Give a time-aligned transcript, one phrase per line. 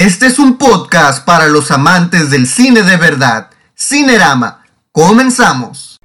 [0.00, 3.50] Este es un podcast para los amantes del cine de verdad.
[3.78, 4.64] Cinerama.
[4.92, 5.98] Comenzamos.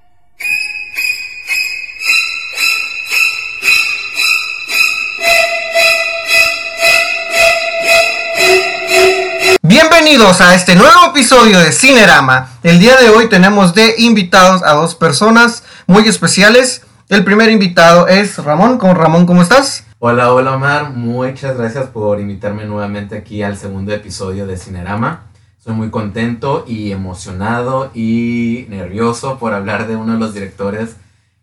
[9.61, 12.49] Bienvenidos a este nuevo episodio de Cinerama.
[12.63, 16.81] El día de hoy tenemos de invitados a dos personas muy especiales.
[17.07, 18.77] El primer invitado es Ramón.
[18.77, 19.84] ¿Cómo, Ramón, ¿cómo estás?
[20.07, 25.23] Hola, hola Omar, muchas gracias por invitarme nuevamente aquí al segundo episodio de Cinerama.
[25.57, 30.97] Soy muy contento y emocionado y nervioso por hablar de uno de los directores.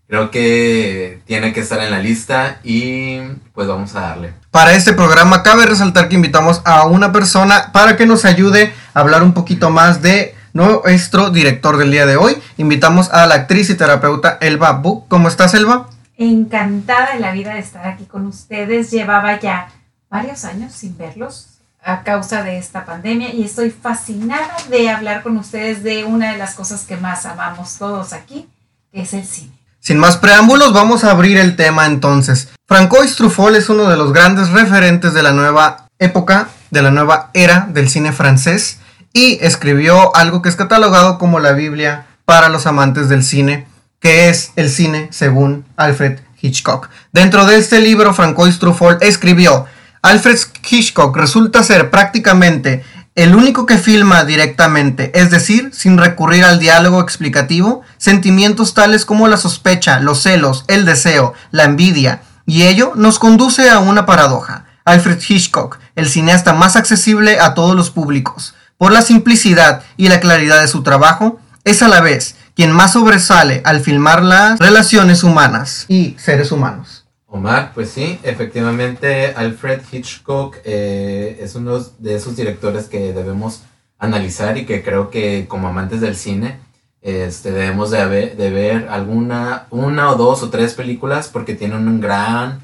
[0.07, 3.19] Creo que tiene que estar en la lista y
[3.53, 4.33] pues vamos a darle.
[4.53, 9.01] Para este programa cabe resaltar que invitamos a una persona para que nos ayude a
[9.01, 12.37] hablar un poquito más de nuestro director del día de hoy.
[12.59, 15.09] Invitamos a la actriz y terapeuta Elba Buck.
[15.09, 15.89] ¿Cómo estás, Elba?
[16.31, 18.91] Encantada de la vida de estar aquí con ustedes.
[18.91, 19.69] Llevaba ya
[20.11, 21.49] varios años sin verlos
[21.85, 26.39] a causa de esta pandemia y estoy fascinada de hablar con ustedes de una de
[26.39, 28.49] las cosas que más amamos todos aquí,
[28.93, 29.53] que es el cine.
[29.81, 32.51] Sin más preámbulos, vamos a abrir el tema entonces.
[32.69, 37.31] Francois Truffaut es uno de los grandes referentes de la nueva época, de la nueva
[37.35, 38.79] era del cine francés
[39.13, 43.67] y escribió algo que es catalogado como la Biblia para los amantes del cine
[44.03, 46.91] que es el cine según Alfred Hitchcock.
[47.13, 49.65] Dentro de este libro, Francois Truffaut escribió,
[50.03, 56.59] Alfred Hitchcock resulta ser prácticamente el único que filma directamente, es decir, sin recurrir al
[56.59, 62.93] diálogo explicativo, sentimientos tales como la sospecha, los celos, el deseo, la envidia, y ello
[62.97, 64.65] nos conduce a una paradoja.
[64.85, 70.19] Alfred Hitchcock, el cineasta más accesible a todos los públicos, por la simplicidad y la
[70.19, 75.25] claridad de su trabajo, es a la vez quien más sobresale al filmar las relaciones
[75.25, 77.07] humanas y seres humanos.
[77.27, 83.63] Omar, pues sí, efectivamente Alfred Hitchcock eh, es uno de esos directores que debemos
[83.99, 86.59] analizar y que creo que como amantes del cine
[87.01, 92.01] este, debemos de, de ver alguna, una o dos o tres películas porque tiene un
[92.01, 92.61] gran,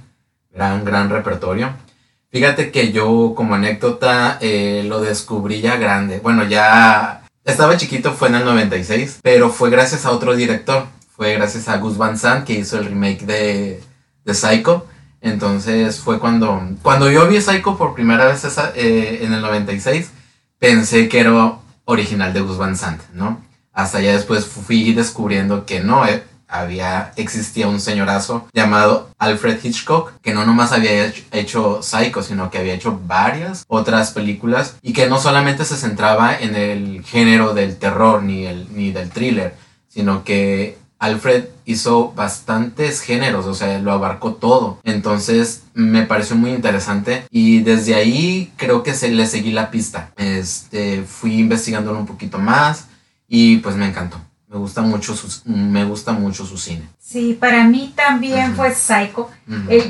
[0.52, 1.70] gran, gran repertorio.
[2.30, 6.20] Fíjate que yo como anécdota eh, lo descubrí ya grande.
[6.20, 7.22] Bueno, ya
[7.53, 10.86] estaba chiquito, fue en el 96, pero fue gracias a otro director.
[11.16, 13.82] Fue gracias a Gus Van Sant que hizo el remake de,
[14.25, 14.86] de Psycho.
[15.20, 18.44] Entonces fue cuando, cuando yo vi Psycho por primera vez
[18.76, 20.10] eh, en el 96,
[20.58, 23.42] pensé que era original de Gus Van Sant, ¿no?
[23.72, 30.12] Hasta ya después fui descubriendo que no, eh, había, existía un señorazo llamado Alfred Hitchcock,
[30.22, 35.08] que no nomás había hecho Psycho, sino que había hecho varias otras películas y que
[35.08, 39.54] no solamente se centraba en el género del terror ni, el, ni del thriller,
[39.88, 44.81] sino que Alfred hizo bastantes géneros, o sea, lo abarcó todo.
[44.82, 50.10] Entonces me pareció muy interesante y desde ahí creo que se le seguí la pista.
[50.16, 52.87] Este, fui investigándolo un poquito más
[53.28, 54.19] y pues me encantó.
[54.48, 56.88] Me gusta mucho su, me gusta mucho su cine.
[56.98, 59.28] Sí, para mí también fue Psycho,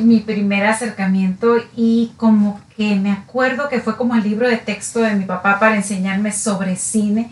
[0.01, 4.99] mi primer acercamiento y como que me acuerdo que fue como el libro de texto
[4.99, 7.31] de mi papá para enseñarme sobre cine.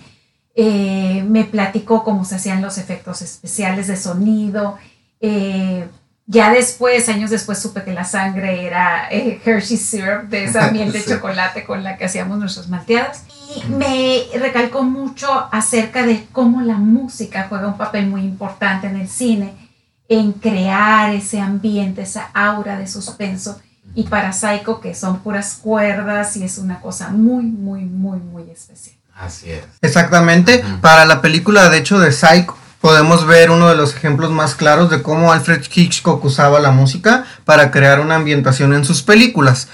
[0.55, 4.79] Eh, me platicó cómo se hacían los efectos especiales de sonido.
[5.21, 5.89] Eh,
[6.27, 10.93] ya después, años después, supe que la sangre era eh, Hershey Syrup, de esa miel
[10.93, 13.25] de chocolate con la que hacíamos nuestras malteadas
[13.69, 19.09] me recalcó mucho acerca de cómo la música juega un papel muy importante en el
[19.09, 19.55] cine,
[20.09, 23.61] en crear ese ambiente, esa aura de suspenso.
[23.95, 28.51] Y para Psycho, que son puras cuerdas y es una cosa muy, muy, muy, muy
[28.51, 28.97] especial.
[29.15, 29.65] Así es.
[29.81, 30.63] Exactamente.
[30.83, 34.91] Para la película, de hecho, de Psycho, podemos ver uno de los ejemplos más claros
[34.91, 39.69] de cómo Alfred Hitchcock usaba la música para crear una ambientación en sus películas.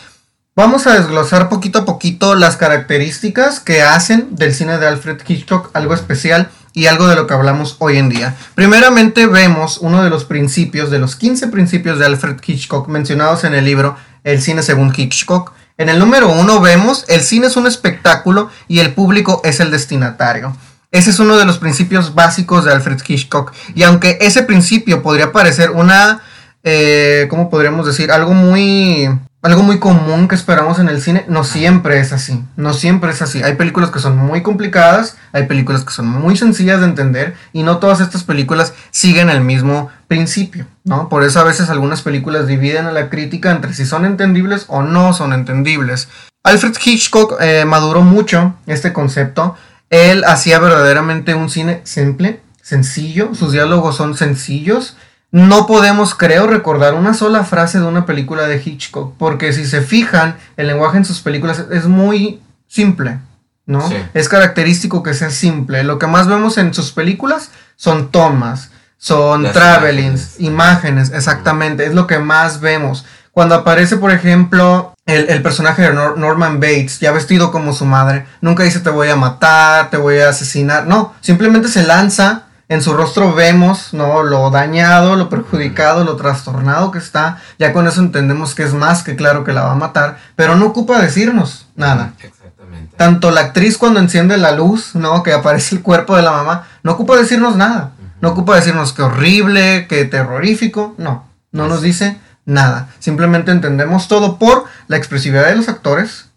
[0.54, 5.70] Vamos a desglosar poquito a poquito las características que hacen del cine de Alfred Hitchcock
[5.72, 8.36] algo especial y algo de lo que hablamos hoy en día.
[8.54, 13.54] Primeramente vemos uno de los principios, de los 15 principios de Alfred Hitchcock mencionados en
[13.54, 15.54] el libro El cine según Hitchcock.
[15.78, 19.70] En el número uno vemos el cine es un espectáculo y el público es el
[19.70, 20.54] destinatario.
[20.90, 23.54] Ese es uno de los principios básicos de Alfred Hitchcock.
[23.74, 26.20] Y aunque ese principio podría parecer una,
[26.62, 28.12] eh, ¿cómo podríamos decir?
[28.12, 29.08] Algo muy
[29.42, 33.22] algo muy común que esperamos en el cine, no siempre es así, no siempre es
[33.22, 33.42] así.
[33.42, 37.64] Hay películas que son muy complicadas, hay películas que son muy sencillas de entender y
[37.64, 41.08] no todas estas películas siguen el mismo principio, ¿no?
[41.08, 44.82] Por eso a veces algunas películas dividen a la crítica entre si son entendibles o
[44.82, 46.08] no son entendibles.
[46.44, 49.56] Alfred Hitchcock eh, maduró mucho este concepto.
[49.90, 54.96] Él hacía verdaderamente un cine simple, sencillo, sus diálogos son sencillos
[55.32, 59.80] no podemos, creo, recordar una sola frase de una película de Hitchcock, porque si se
[59.80, 63.18] fijan, el lenguaje en sus películas es muy simple,
[63.64, 63.82] ¿no?
[64.12, 65.84] Es característico que sea simple.
[65.84, 71.10] Lo que más vemos en sus películas son tomas, son travelings, imágenes.
[71.12, 73.06] exactamente, es lo que más vemos.
[73.32, 78.64] Cuando aparece, por ejemplo, el, personaje de Norman Bates, ya vestido como su madre, nunca
[78.64, 82.94] dice te voy a matar, te voy a asesinar, no, simplemente se lanza, en su
[82.94, 84.22] rostro vemos, ¿no?
[84.22, 89.02] Lo dañado, lo perjudicado, lo trastornado que está, ya con eso entendemos que es más
[89.02, 92.14] que claro que la va a matar, pero no ocupa decirnos nada.
[92.18, 92.96] Exactamente.
[92.96, 95.22] Tanto la actriz cuando enciende la luz, ¿no?
[95.22, 97.92] Que aparece el cuerpo de la mamá, no ocupa decirnos nada,
[98.22, 102.88] no ocupa decirnos que horrible, que terrorífico, no, no nos dice nada.
[103.00, 106.30] Simplemente entendemos todo por la expresividad de los actores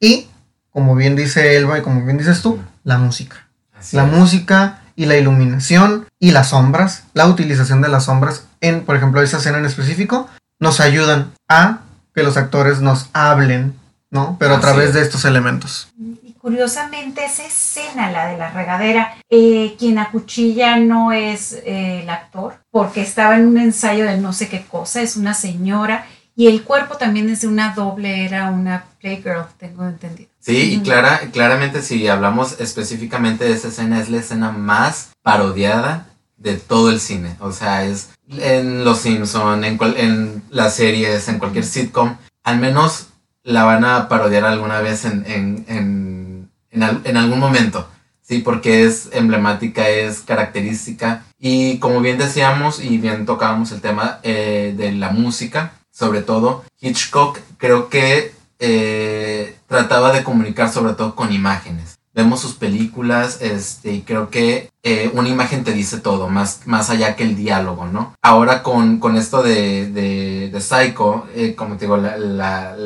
[0.00, 0.28] y,
[0.70, 3.46] como bien dice Elba y como bien dices tú, la música.
[3.92, 8.96] la música y la iluminación y las sombras, la utilización de las sombras en, por
[8.96, 10.28] ejemplo, esa escena en específico,
[10.58, 11.80] nos ayudan a
[12.14, 13.74] que los actores nos hablen,
[14.10, 14.36] ¿no?
[14.38, 15.88] Pero a través de estos elementos.
[16.22, 22.10] Y curiosamente esa escena, la de la regadera, eh, quien acuchilla no es eh, el
[22.10, 26.46] actor, porque estaba en un ensayo de no sé qué cosa, es una señora y
[26.46, 30.31] el cuerpo también es de una doble, era una playgirl, tengo entendido.
[30.44, 36.08] Sí, y clara, claramente si hablamos específicamente de esa escena, es la escena más parodiada
[36.36, 37.36] de todo el cine.
[37.38, 43.06] O sea, es en Los Simpson, en, en las series, en cualquier sitcom, al menos
[43.44, 47.88] la van a parodiar alguna vez en, en, en, en algún momento.
[48.20, 51.24] Sí, porque es emblemática, es característica.
[51.38, 56.64] Y como bien decíamos y bien tocábamos el tema eh, de la música, sobre todo,
[56.80, 61.98] Hitchcock creo que eh, trataba de comunicar sobre todo con imágenes.
[62.14, 66.90] Vemos sus películas este, y creo que eh, una imagen te dice todo, más, más
[66.90, 68.14] allá que el diálogo, ¿no?
[68.22, 71.26] Ahora con, con esto de, de, de Psycho,
[71.56, 72.76] como te digo, la,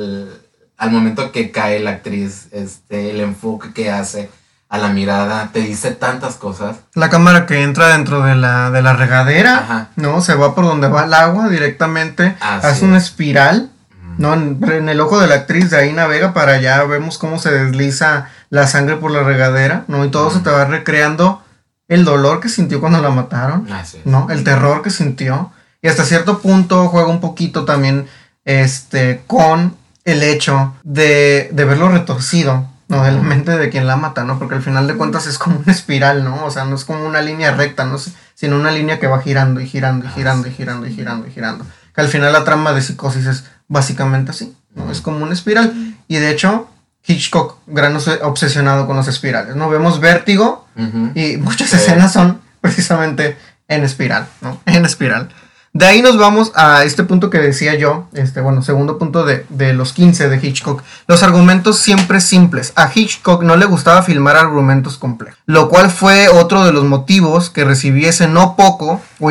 [0.78, 4.30] al momento que cae la actriz, este, el enfoque que hace,
[4.68, 6.76] a la mirada, te dice tantas cosas.
[6.94, 10.20] La cámara que entra dentro de la, de la regadera, ¿no?
[10.20, 13.70] Se va por donde va el agua directamente, hace una espiral,
[14.18, 14.34] ¿no?
[14.34, 18.28] En, el ojo de la actriz, de ahí navega para allá, vemos cómo se desliza
[18.50, 20.04] la sangre por la regadera, ¿no?
[20.04, 21.42] Y todo se te va recreando
[21.88, 23.68] el dolor que sintió cuando la mataron,
[24.04, 24.28] ¿no?
[24.30, 25.52] El terror que sintió.
[25.82, 28.08] Y hasta cierto punto juega un poquito también
[28.44, 33.96] este, con el hecho de, de verlo retorcido, no, de la mente de quien la
[33.96, 34.38] mata, ¿no?
[34.38, 36.44] Porque al final de cuentas es como una espiral, ¿no?
[36.44, 37.98] O sea, no es como una línea recta, ¿no?
[38.34, 41.30] Sino una línea que va girando y girando y girando y girando y girando y
[41.32, 41.66] girando.
[41.94, 44.90] Que al final la trama de psicosis es básicamente así, ¿no?
[44.90, 45.96] Es como una espiral.
[46.08, 46.68] Y de hecho,
[47.06, 49.68] Hitchcock, gran obsesionado con los espirales, ¿no?
[49.68, 50.66] Vemos vértigo
[51.14, 53.36] y muchas escenas son precisamente
[53.68, 54.60] en espiral, ¿no?
[54.66, 55.28] En espiral.
[55.76, 59.44] De ahí nos vamos a este punto que decía yo, este, bueno, segundo punto de,
[59.50, 60.82] de, los 15 de Hitchcock.
[61.06, 62.72] Los argumentos siempre simples.
[62.76, 67.50] A Hitchcock no le gustaba filmar argumentos complejos, lo cual fue otro de los motivos
[67.50, 69.30] que recibiese no poco o,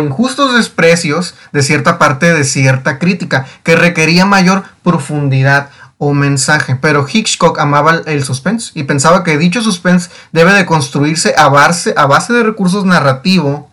[0.00, 5.68] injustos desprecios de cierta parte de cierta crítica, que requería mayor profundidad
[5.98, 11.34] o mensaje, pero Hitchcock amaba el suspense y pensaba que dicho suspense debe de construirse
[11.36, 13.64] a base, a base de recursos narrativos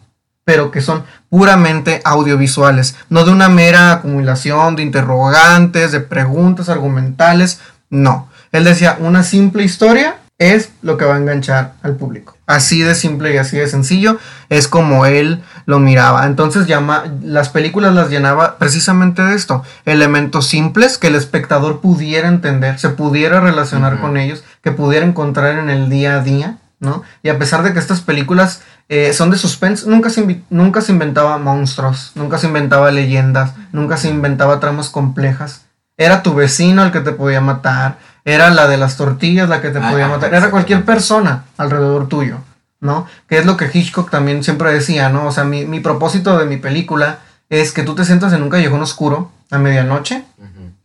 [0.45, 7.59] pero que son puramente audiovisuales, no de una mera acumulación de interrogantes, de preguntas argumentales,
[7.89, 8.29] no.
[8.51, 12.37] Él decía, una simple historia es lo que va a enganchar al público.
[12.45, 14.17] Así de simple y así de sencillo
[14.49, 16.27] es como él lo miraba.
[16.27, 22.27] Entonces llama, las películas las llenaba precisamente de esto, elementos simples que el espectador pudiera
[22.27, 27.03] entender, se pudiera relacionar con ellos, que pudiera encontrar en el día a día, ¿no?
[27.23, 29.89] Y a pesar de que estas películas eh, son de suspense.
[29.89, 35.65] Nunca se, nunca se inventaba monstruos, nunca se inventaba leyendas, nunca se inventaba tramas complejas.
[35.97, 39.69] Era tu vecino el que te podía matar, era la de las tortillas la que
[39.69, 42.39] te podía matar, era cualquier persona alrededor tuyo,
[42.81, 43.07] ¿no?
[43.29, 45.27] Que es lo que Hitchcock también siempre decía, ¿no?
[45.27, 48.81] O sea, mi, propósito de mi película es que tú te sientas en un callejón
[48.81, 50.25] oscuro a medianoche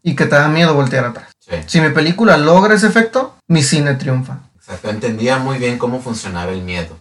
[0.03, 1.33] y que te da miedo voltear atrás.
[1.67, 4.39] Si mi película logra ese efecto, mi cine triunfa.
[4.57, 6.97] Exacto, entendía muy bien cómo funcionaba el miedo.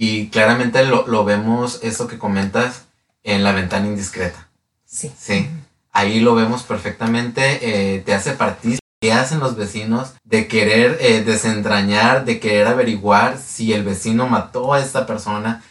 [0.00, 2.84] Y claramente lo, lo vemos, eso que comentas,
[3.24, 4.48] en la ventana indiscreta.
[4.84, 5.12] Sí.
[5.18, 5.50] Sí.
[5.90, 7.96] Ahí lo vemos perfectamente.
[7.96, 13.38] Eh, te hace partir qué hacen los vecinos de querer eh, desentrañar, de querer averiguar
[13.38, 15.64] si el vecino mató a esta persona.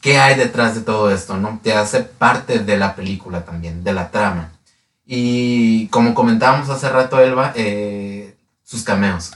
[0.00, 1.36] ¿Qué hay detrás de todo esto?
[1.36, 1.60] ¿no?
[1.62, 4.50] Te hace parte de la película también, de la trama.
[5.04, 9.32] Y como comentábamos hace rato, Elba, eh, sus cameos.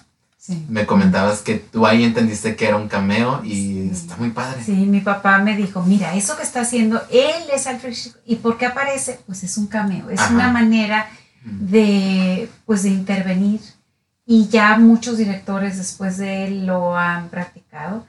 [0.69, 4.62] Me comentabas que tú ahí entendiste que era un cameo y está muy padre.
[4.65, 8.23] Sí, mi papá me dijo, mira, eso que está haciendo, él es Alfred Hitchcock.
[8.26, 9.19] ¿Y por qué aparece?
[9.26, 11.09] Pues es un cameo, es una manera
[11.45, 13.61] de, pues, de intervenir
[14.26, 18.05] y ya muchos directores después de él lo han practicado.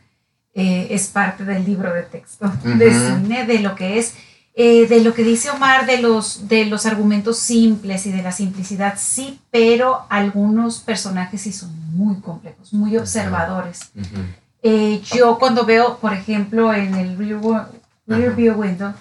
[0.53, 4.15] Eh, es parte del libro de texto de cine, de lo que es,
[4.59, 8.31] eh, de lo que dice Omar, de los, de los argumentos simples y de la
[8.31, 13.91] simplicidad, sí, pero algunos personajes sí son muy complejos, muy observadores.
[14.63, 18.93] Eh, yo cuando veo, por ejemplo, en el Rear, View Window,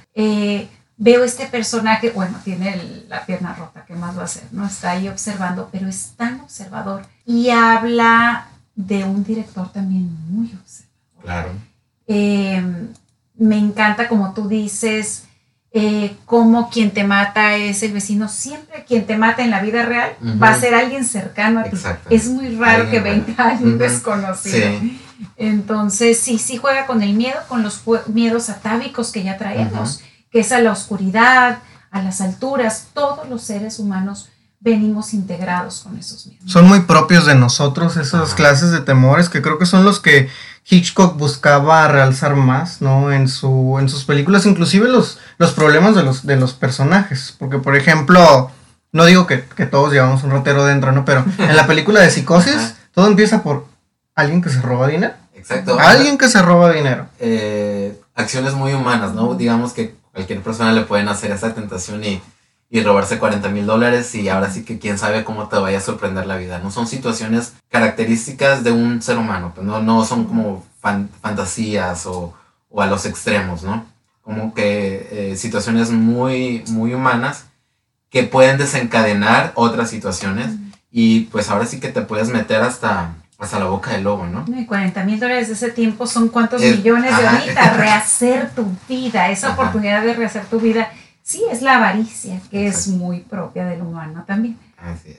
[0.96, 4.44] veo este personaje, bueno, tiene la pierna rota, ¿qué más va a hacer?
[4.52, 4.66] ¿No?
[4.66, 11.22] Está ahí observando, pero es tan observador y habla de un director también muy observador.
[11.22, 11.50] Claro.
[12.06, 12.62] Eh,
[13.36, 15.25] me encanta, como tú dices,
[15.78, 18.28] eh, como quien te mata es el vecino.
[18.30, 21.76] Siempre quien te mata en la vida real va a ser alguien cercano a ti.
[22.08, 24.70] Es muy raro que venga alguien desconocido.
[25.36, 30.40] Entonces, sí, sí juega con el miedo, con los miedos atávicos que ya traemos que
[30.40, 31.58] es a la oscuridad,
[31.90, 34.28] a las alturas, todos los seres humanos
[34.60, 36.50] venimos integrados con esos miedos.
[36.50, 40.28] Son muy propios de nosotros esas clases de temores que creo que son los que
[40.68, 43.12] Hitchcock buscaba realzar más, ¿no?
[43.12, 47.34] En, su, en sus películas, inclusive los, los problemas de los, de los personajes.
[47.38, 48.50] Porque, por ejemplo,
[48.92, 49.38] no digo que,
[49.70, 51.04] todos llevamos un rotero dentro, ¿no?
[51.04, 53.66] Pero en la película de Psicosis, todo empieza por
[54.16, 55.14] alguien que se roba dinero.
[55.34, 55.78] Exacto.
[55.78, 57.06] Alguien que se roba dinero.
[57.20, 59.34] Eh, acciones muy humanas, ¿no?
[59.34, 62.20] Digamos que cualquier persona le pueden hacer esa tentación y,
[62.68, 65.82] y robarse 40 mil dólares y ahora sí que quién sabe cómo te vaya a
[65.82, 66.58] sorprender la vida.
[66.58, 72.34] No son situaciones características de un ser humano, pues no, no son como fantasías o,
[72.68, 73.86] o, a los extremos, ¿no?
[74.22, 77.46] Como que eh, situaciones muy, muy humanas
[78.10, 80.56] que pueden desencadenar otras situaciones
[80.90, 84.44] y pues ahora sí que te puedes meter hasta hasta la boca del lobo, ¿no?
[84.56, 87.74] Y 40 mil dólares de ese tiempo son cuántos millones de ahorita.
[87.76, 90.90] Rehacer tu vida, esa oportunidad de rehacer tu vida.
[91.26, 94.56] Sí, es la avaricia, que es muy propia del humano también.
[94.78, 95.18] Así es.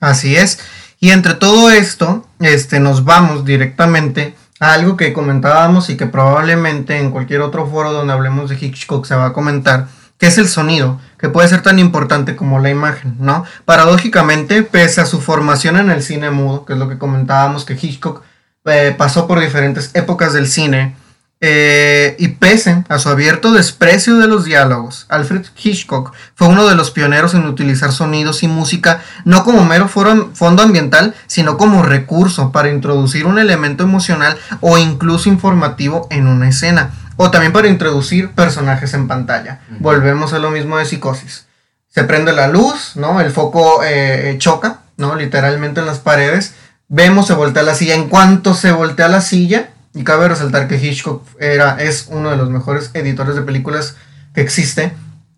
[0.00, 0.58] Así es.
[0.98, 6.98] Y entre todo esto, este, nos vamos directamente a algo que comentábamos y que probablemente
[6.98, 10.48] en cualquier otro foro donde hablemos de Hitchcock se va a comentar, que es el
[10.48, 13.44] sonido, que puede ser tan importante como la imagen, ¿no?
[13.66, 17.74] Paradójicamente, pese a su formación en el cine mudo, que es lo que comentábamos, que
[17.74, 18.22] Hitchcock
[18.64, 20.96] eh, pasó por diferentes épocas del cine,
[21.44, 26.76] eh, y pese a su abierto desprecio de los diálogos, Alfred Hitchcock fue uno de
[26.76, 32.52] los pioneros en utilizar sonidos y música no como mero fondo ambiental, sino como recurso
[32.52, 38.30] para introducir un elemento emocional o incluso informativo en una escena o también para introducir
[38.30, 39.62] personajes en pantalla.
[39.80, 41.46] Volvemos a lo mismo de psicosis.
[41.88, 43.20] Se prende la luz, ¿no?
[43.20, 45.16] El foco eh, choca, ¿no?
[45.16, 46.54] Literalmente en las paredes.
[46.86, 47.96] Vemos, se voltea la silla.
[47.96, 52.36] En cuanto se voltea la silla, y cabe resaltar que Hitchcock era, es uno de
[52.36, 53.96] los mejores editores de películas
[54.34, 54.92] que existe.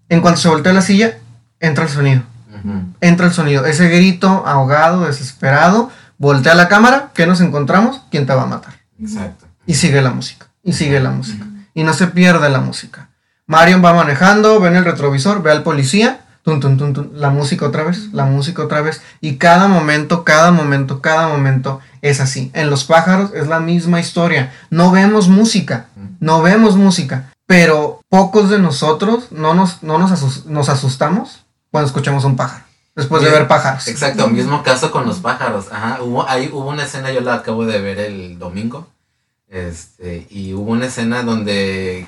[0.08, 1.18] En cuanto se voltea la silla,
[1.60, 2.22] entra el sonido.
[3.00, 3.66] Entra el sonido.
[3.66, 5.90] Ese grito ahogado, desesperado.
[6.18, 7.10] Voltea la cámara.
[7.12, 8.02] ¿Qué nos encontramos?
[8.10, 8.74] ¿Quién te va a matar?
[8.98, 9.46] Exacto.
[9.66, 10.46] Y sigue la música.
[10.62, 11.44] Y sigue la música
[11.74, 13.10] y no se pierde la música.
[13.46, 18.26] Marion va manejando, ve en el retrovisor, ve al policía, la música otra vez, la
[18.26, 22.50] música otra vez, y cada momento, cada momento, cada momento es así.
[22.52, 24.52] En los pájaros es la misma historia.
[24.68, 25.86] No vemos música,
[26.20, 32.36] no vemos música, pero pocos de nosotros no nos, no nos, asustamos cuando escuchamos un
[32.36, 32.64] pájaro.
[32.94, 33.88] Después de ver pájaros.
[33.88, 35.66] Exacto, mismo caso con los pájaros.
[35.72, 38.86] Ajá, hubo, ahí hubo una escena, yo la acabo de ver el domingo,
[39.48, 42.06] este, y hubo una escena donde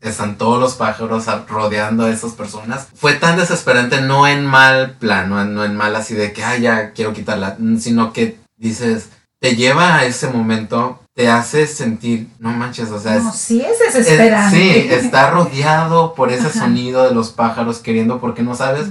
[0.00, 2.88] están todos los pájaros rodeando a esas personas.
[2.94, 6.92] Fue tan desesperante, no en mal plan, no en, mal así de que, ah, ya
[6.92, 12.90] quiero quitarla, sino que dices, te lleva a ese momento, te hace sentir, no manches,
[12.90, 14.56] o sea, no, sí es desesperante.
[14.56, 18.88] sí, está rodeado por ese sonido de los pájaros queriendo porque no sabes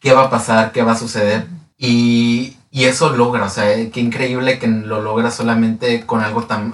[0.00, 1.46] qué va a pasar, qué va a suceder.
[1.78, 6.72] Y, y eso logra, o sea, qué increíble que lo logra solamente con algo tan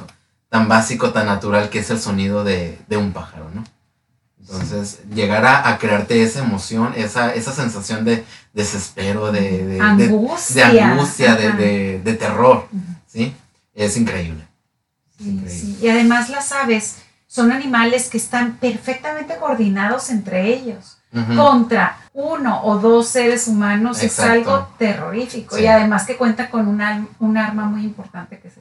[0.52, 3.64] tan básico, tan natural que es el sonido de, un pájaro, ¿no?
[4.52, 10.80] Entonces, llegar a, crearte esa emoción, esa, esa sensación de desespero, de, de angustia, de,
[10.80, 12.68] angustia, de, terror,
[13.06, 13.34] ¿sí?
[13.74, 14.46] Es increíble.
[15.18, 20.98] Y además las aves son animales que están perfectamente coordinados entre ellos
[21.34, 27.08] contra uno o dos seres humanos es algo terrorífico y además que cuenta con un,
[27.20, 28.54] un arma muy importante que es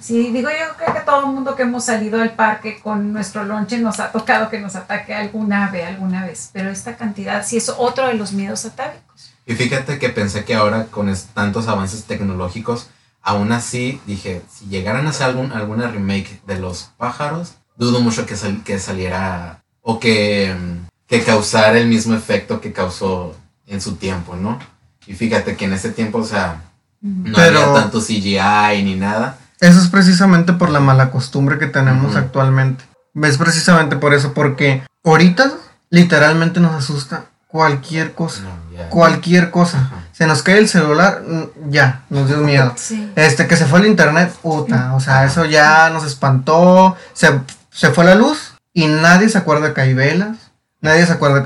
[0.00, 3.44] Sí, digo yo creo que todo el mundo que hemos salido al parque con nuestro
[3.44, 7.58] lonche nos ha tocado que nos ataque alguna ave alguna vez, pero esta cantidad sí
[7.58, 9.34] es otro de los miedos atávicos.
[9.46, 12.88] Y fíjate que pensé que ahora con tantos avances tecnológicos,
[13.20, 18.24] aún así dije, si llegaran a hacer algún, alguna remake de los pájaros, dudo mucho
[18.24, 18.34] que,
[18.64, 24.36] que saliera o que mm, que causar el mismo efecto que causó en su tiempo,
[24.36, 24.58] ¿no?
[25.06, 26.60] Y fíjate que en ese tiempo, o sea,
[27.06, 29.36] No Pero- había tanto CGI ni nada.
[29.60, 32.18] Eso es precisamente por la mala costumbre que tenemos Ujú.
[32.18, 32.82] actualmente.
[33.22, 35.52] Es precisamente por eso, porque ahorita
[35.90, 38.40] literalmente nos asusta cualquier cosa.
[38.42, 38.88] No, ya.
[38.88, 39.90] Cualquier cosa.
[40.12, 42.72] Se nos cae el celular, mm, ya, nos dio miedo.
[42.76, 43.12] Sí.
[43.16, 46.96] Este, que se fue el internet, puta, o sea, eso ya nos espantó.
[47.12, 47.38] Se,
[47.70, 50.38] se fue la luz y nadie se acuerda que hay velas.
[50.84, 51.42] Nadie se acuerda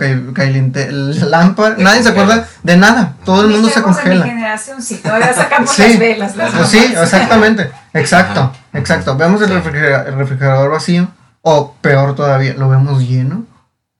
[0.52, 1.76] linte- lámpara.
[1.76, 3.14] Te Nadie se acuerda de nada.
[3.24, 4.24] Todo el mundo se Dijimos En mi congela.
[4.26, 5.82] generación sí, todavía sacamos Sí.
[5.90, 6.36] las velas.
[6.36, 7.70] las Pues sí, exactamente.
[7.94, 8.52] Exacto, Ajá.
[8.78, 9.16] exacto.
[9.16, 9.54] Vemos el, Sí.
[9.54, 11.08] refrigera- el refrigerador vacío.
[11.42, 13.46] O peor todavía, lo vemos lleno.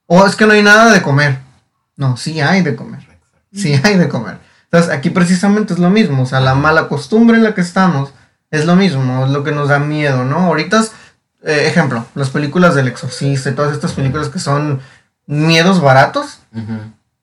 [0.07, 1.39] O es que no hay nada de comer.
[1.97, 3.07] No, sí hay de comer.
[3.55, 4.39] Sí hay de comer.
[4.65, 6.23] Entonces aquí precisamente es lo mismo.
[6.25, 8.13] O sea, la mala costumbre en la que estamos
[8.51, 9.25] es lo mismo.
[9.25, 10.39] Es lo que nos da miedo, ¿no?
[10.47, 10.83] Ahorita,
[11.45, 14.81] eh, ejemplo, las películas del exorcista y todas estas películas que son
[15.29, 16.41] miedos baratos.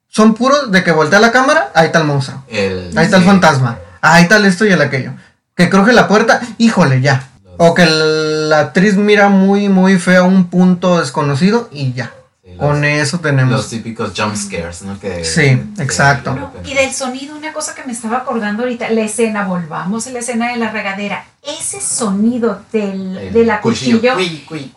[0.07, 2.41] Son puros de que voltea la cámara, ahí está el monstruo.
[2.47, 3.79] El- Ahí está el fantasma.
[3.99, 5.11] Ahí está el esto y el aquello.
[5.55, 7.27] Que cruje la puerta, híjole, ya.
[7.57, 12.13] O que la actriz mira muy, muy fea a un punto desconocido y ya.
[12.57, 13.51] Los- Con eso tenemos.
[13.53, 14.99] Los típicos jump scares, ¿no?
[14.99, 15.41] Que, Sí,
[15.75, 16.35] que- exacto.
[16.65, 20.19] y del sonido, una cosa que me estaba acordando ahorita, la escena, volvamos a la
[20.19, 21.25] escena de la regadera.
[21.43, 24.15] Ese sonido del, el de la cuchillo,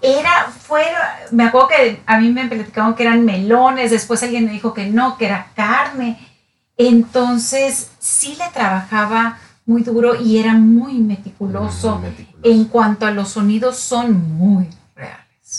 [0.02, 4.52] era, fuera, me acuerdo que a mí me platicaban que eran melones, después alguien me
[4.52, 6.18] dijo que no, que era carne.
[6.76, 11.96] Entonces, sí le trabajaba muy duro y era muy meticuloso.
[11.98, 12.38] Muy meticuloso.
[12.50, 14.68] En cuanto a los sonidos, son muy.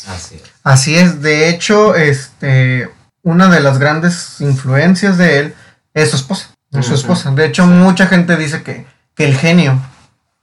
[0.08, 0.44] Así es.
[0.64, 1.22] Así es.
[1.22, 2.90] De hecho, este,
[3.24, 5.56] una de las grandes influencias de él
[5.94, 6.50] es su esposa.
[6.72, 7.32] Es su esposa.
[7.32, 7.70] De hecho, Sí.
[7.70, 9.80] mucha gente dice que, que el genio,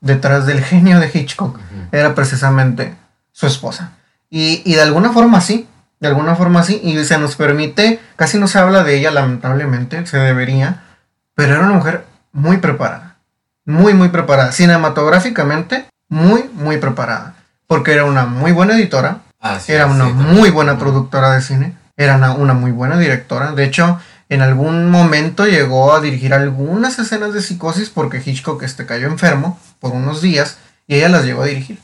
[0.01, 1.59] detrás del genio de Hitchcock,
[1.93, 2.95] era precisamente
[3.33, 3.93] su esposa.
[4.29, 5.69] Y, y de alguna forma sí,
[6.01, 10.05] de alguna forma sí, y se nos permite, casi no se habla de ella lamentablemente,
[10.07, 10.83] se debería,
[11.35, 13.17] pero era una mujer muy preparada,
[13.65, 17.35] muy, muy preparada, cinematográficamente, muy, muy preparada,
[17.67, 19.21] porque era una muy buena editora,
[19.55, 23.53] Así era una sí, muy buena productora de cine, era una, una muy buena directora,
[23.53, 24.01] de hecho...
[24.29, 29.57] En algún momento llegó a dirigir algunas escenas de psicosis porque Hitchcock este, cayó enfermo
[29.79, 31.79] por unos días y ella las llegó a dirigir.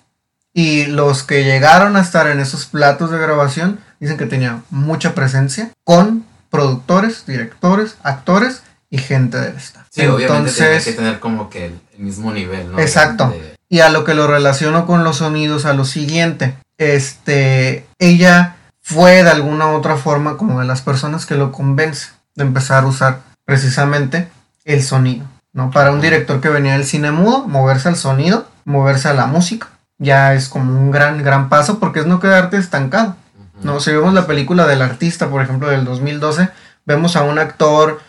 [0.53, 5.15] Y los que llegaron a estar en esos platos de grabación dicen que tenía mucha
[5.15, 9.87] presencia con productores, directores, actores y gente del staff.
[9.91, 12.81] Sí, obviamente tenía Entonces, que tener como que el, el mismo nivel, ¿no?
[12.81, 13.29] Exacto.
[13.29, 18.57] De- y a lo que lo relaciono con los sonidos, a lo siguiente, este, ella
[18.81, 22.85] fue de alguna u otra forma como de las personas que lo convence de empezar
[22.85, 24.29] a usar precisamente
[24.65, 25.71] el sonido, ¿no?
[25.71, 29.69] Para un director que venía del cine mudo, moverse al sonido, moverse a la música,
[29.99, 33.17] ya es como un gran, gran paso porque es no quedarte estancado.
[33.63, 36.49] No, si vemos la película del artista, por ejemplo, del 2012,
[36.85, 38.01] vemos a un actor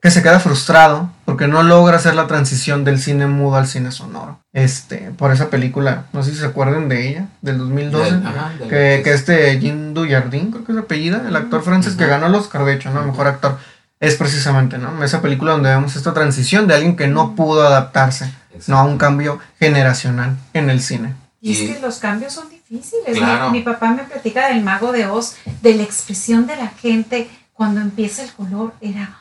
[0.00, 3.92] que se queda frustrado porque no logra hacer la transición del cine mudo al cine
[3.92, 4.40] sonoro.
[4.54, 8.52] Este, por esa película, no sé si se acuerdan de ella, del 2012, Del- ajá,
[8.58, 12.26] del- que, que este Jean Dujardin, creo que es apellida, el actor francés que ganó
[12.28, 13.04] el Oscar, de hecho, ¿no?
[13.04, 13.58] Mejor actor.
[14.00, 15.02] Es precisamente, ¿no?
[15.04, 18.32] Esa película donde vemos esta transición de alguien que no pudo adaptarse.
[18.68, 18.78] ¿no?
[18.78, 21.14] A un cambio generacional en el cine.
[21.42, 23.06] Y es que los cambios son difíciles.
[23.08, 23.50] Mi- Claro.
[23.50, 27.80] Mi, papá me platica del mago de Oz, de la expresión de la gente cuando
[27.82, 29.18] empieza el color, era...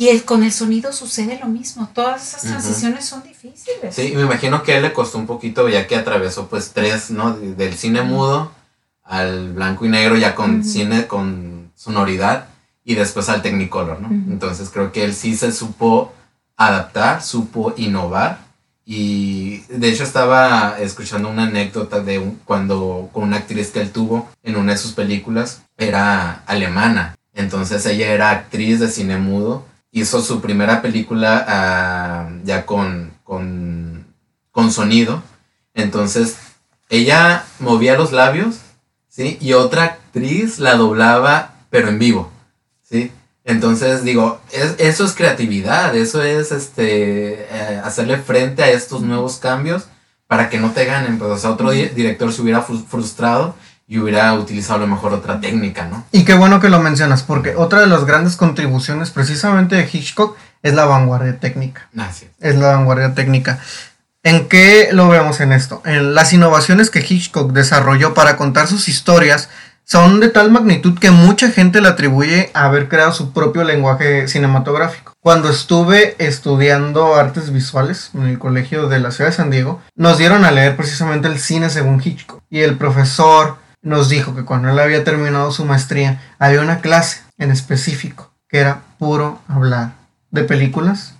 [0.00, 1.86] Y el, con el sonido sucede lo mismo.
[1.92, 3.94] Todas esas transiciones son difíciles.
[3.94, 7.10] Sí, me imagino que a él le costó un poquito, ya que atravesó pues tres,
[7.10, 7.34] ¿no?
[7.34, 8.50] De- Del cine mudo
[9.04, 12.46] al blanco y negro, ya con cine con sonoridad,
[12.82, 14.08] y después al Technicolor, ¿no?
[14.32, 16.14] Entonces creo que él sí se supo
[16.56, 18.38] adaptar, supo innovar,
[18.86, 23.90] y de hecho estaba escuchando una anécdota de un- cuando con una actriz que él
[23.92, 29.68] tuvo en una de sus películas, era alemana, entonces ella era actriz de cine mudo,
[29.92, 34.06] hizo su primera película ah, ya con, con,
[34.50, 35.22] con sonido.
[35.74, 36.36] Entonces,
[36.88, 38.56] ella movía los labios,
[39.08, 39.38] ¿sí?
[39.40, 42.30] Y otra actriz la doblaba, pero en vivo,
[42.82, 43.12] ¿sí?
[43.44, 49.38] Entonces, digo, es- eso es creatividad, eso es este, eh, hacerle frente a estos nuevos
[49.38, 49.84] cambios
[50.26, 51.18] para que no te ganen.
[51.18, 53.54] Pues, o sea, otro di- director se hubiera fru- frustrado
[53.90, 56.06] y hubiera utilizado a lo mejor otra técnica, ¿no?
[56.12, 60.36] Y qué bueno que lo mencionas, porque otra de las grandes contribuciones precisamente de Hitchcock
[60.62, 61.88] es la vanguardia técnica.
[61.92, 62.26] Es.
[62.38, 63.58] Es la vanguardia técnica.
[64.22, 65.82] ¿En qué lo vemos en esto?
[65.84, 69.48] En las innovaciones que Hitchcock desarrolló para contar sus historias
[69.84, 74.28] son de tal magnitud que mucha gente le atribuye a haber creado su propio lenguaje
[74.28, 75.14] cinematográfico.
[75.18, 80.16] Cuando estuve estudiando artes visuales en el colegio de la ciudad de San Diego, nos
[80.16, 82.40] dieron a leer precisamente el cine según Hitchcock.
[82.50, 87.22] Y el profesor nos dijo que cuando él había terminado su maestría, había una clase
[87.38, 89.92] en específico que era puro hablar
[90.30, 91.14] de películas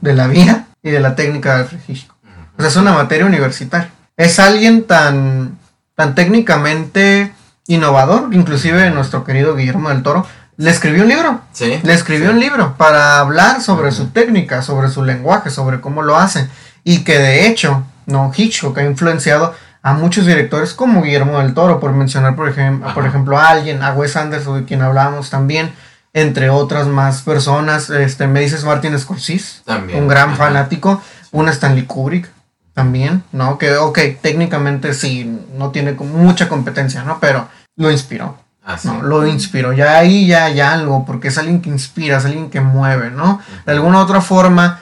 [0.00, 2.16] de la vida y de la técnica de Alfred Hitchcock.
[2.56, 3.90] O sea, es una materia universitaria.
[4.16, 5.58] Es alguien tan,
[5.94, 7.32] tan técnicamente
[7.66, 11.40] innovador, inclusive nuestro querido Guillermo del Toro, le escribió un libro.
[11.52, 11.80] Sí.
[11.82, 16.16] Le escribió un libro para hablar sobre su técnica, sobre su lenguaje, sobre cómo lo
[16.16, 16.48] hace.
[16.84, 21.78] Y que de hecho, no, Hitchcock ha influenciado a muchos directores como Guillermo del Toro,
[21.78, 25.74] por mencionar, por, ejemplo por ejemplo, a alguien, a Wes Anderson, de quien hablábamos también,
[26.14, 27.90] entre otras más personas.
[27.90, 29.98] Este, me dices Martin Scorsese, También.
[30.02, 30.36] un gran Ajá.
[30.36, 31.02] fanático.
[31.32, 32.30] Una Stanley Kubrick
[32.72, 33.58] también, ¿no?
[33.58, 37.18] Que, ok, técnicamente sí, no tiene mucha competencia, ¿no?
[37.20, 38.38] Pero lo inspiró.
[38.64, 38.88] Ah, sí.
[38.88, 39.74] No, lo inspiró.
[39.74, 43.38] Ya ahí ya hay algo, porque es alguien que inspira, es alguien que mueve, ¿no?
[43.66, 44.80] De alguna otra forma,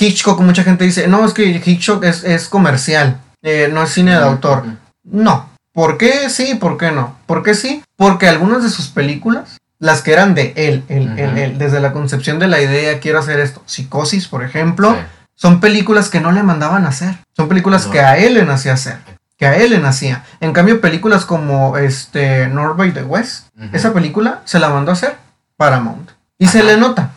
[0.00, 4.12] Hitchcock, mucha gente dice, no, es que Hitchcock es, es comercial, eh, no es cine
[4.12, 4.64] de autor.
[5.04, 5.48] No.
[5.72, 6.54] ¿Por qué sí?
[6.56, 7.16] ¿Por qué no?
[7.26, 7.82] ¿Por qué sí?
[7.96, 11.38] Porque algunas de sus películas, las que eran de él, él, él, Ujú.
[11.38, 14.98] él, desde la concepción de la idea, quiero hacer esto, Psicosis, por ejemplo, Sí.
[15.36, 17.16] son películas que no le mandaban a hacer.
[17.36, 17.92] Son películas No.
[17.92, 18.98] que a él le nacía hacer.
[19.36, 20.24] Que a él le nacía.
[20.40, 24.94] En cambio, películas como este North by the West, esa película se la mandó a
[24.94, 25.16] hacer
[25.56, 26.10] Paramount.
[26.38, 27.10] Y se le nota.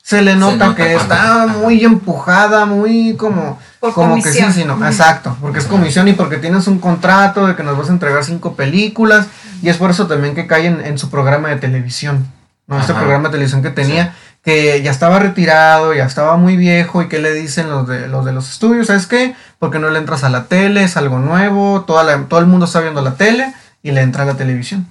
[0.00, 3.58] Se le nota, nota que cuando- está muy empujada, muy como...
[3.92, 4.84] Por como que sí, sí, no.
[4.86, 5.36] Exacto.
[5.40, 8.54] Porque es comisión y porque tienes un contrato de que nos vas a entregar cinco
[8.54, 9.26] películas.
[9.62, 12.26] Y es por eso también que cae en, en su programa de televisión.
[12.66, 12.78] ¿no?
[12.78, 13.00] Este Ajá.
[13.02, 17.18] programa de televisión que tenía que ya estaba retirado, ya estaba muy viejo y que
[17.18, 19.34] le dicen los de los de los estudios, ¿sabes qué?
[19.58, 22.66] Porque no le entras a la tele, es algo nuevo, toda la- todo el mundo
[22.66, 24.86] está viendo la tele y le entra a la televisión.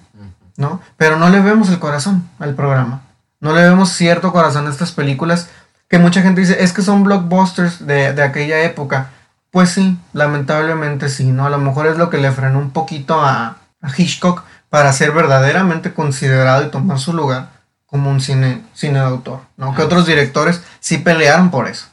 [0.57, 0.79] ¿no?
[0.97, 3.01] Pero no le vemos el corazón al programa.
[3.41, 5.49] No le vemos cierto corazón a estas películas
[5.93, 9.11] que mucha gente dice, es que son blockbusters de, de aquella época.
[9.51, 11.45] Pues sí, lamentablemente sí, ¿no?
[11.45, 15.11] A lo mejor es lo que le frenó un poquito a, a Hitchcock para ser
[15.11, 17.49] verdaderamente considerado y tomar su lugar
[17.85, 19.75] como un cine, cine de autor, ¿no?
[19.75, 21.89] Que otros directores sí pelearon por eso,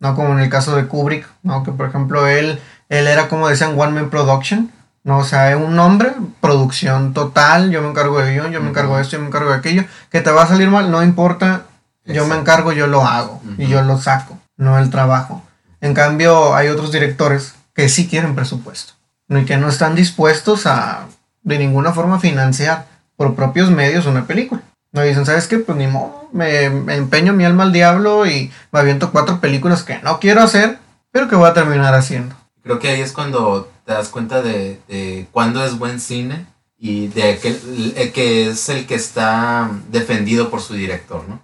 [0.00, 0.14] ¿no?
[0.14, 1.62] Como en el caso de Kubrick, ¿no?
[1.62, 4.72] Que por ejemplo él, él era como decían One Man Production,
[5.04, 5.18] ¿no?
[5.18, 9.02] O sea, un nombre, producción total, yo me encargo de guion, yo me encargo de
[9.02, 11.61] esto, yo me encargo de aquello, que te va a salir mal, no importa,
[12.04, 15.42] yo me encargo, yo lo hago y yo lo saco, no el trabajo.
[15.80, 18.94] En cambio, hay otros directores que sí quieren presupuesto,
[19.28, 21.06] y que no están dispuestos a
[21.42, 22.86] de ninguna forma financiar
[23.16, 24.62] por propios medios una película.
[24.92, 25.58] No dicen, ¿sabes qué?
[25.58, 29.82] Pues ni modo, me, me empeño mi alma al diablo y me aviento cuatro películas
[29.82, 30.78] que no quiero hacer,
[31.10, 32.36] pero que voy a terminar haciendo.
[32.62, 36.46] Creo que ahí es cuando te das cuenta de, de cuándo es buen cine
[36.78, 37.48] y de que,
[37.96, 41.40] el que es el que está defendido por su director, ¿no?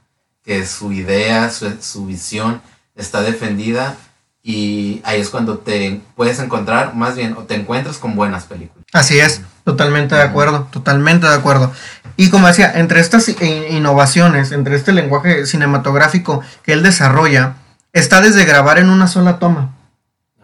[0.48, 2.60] Que su idea, su, su visión
[2.96, 3.96] está defendida
[4.42, 8.82] y ahí es cuando te puedes encontrar, más bien, o te encuentras con buenas películas.
[8.94, 11.70] Así es, totalmente de acuerdo, totalmente de acuerdo.
[12.16, 17.56] Y como decía, entre estas innovaciones, entre este lenguaje cinematográfico que él desarrolla,
[17.92, 19.74] está desde grabar en una sola toma.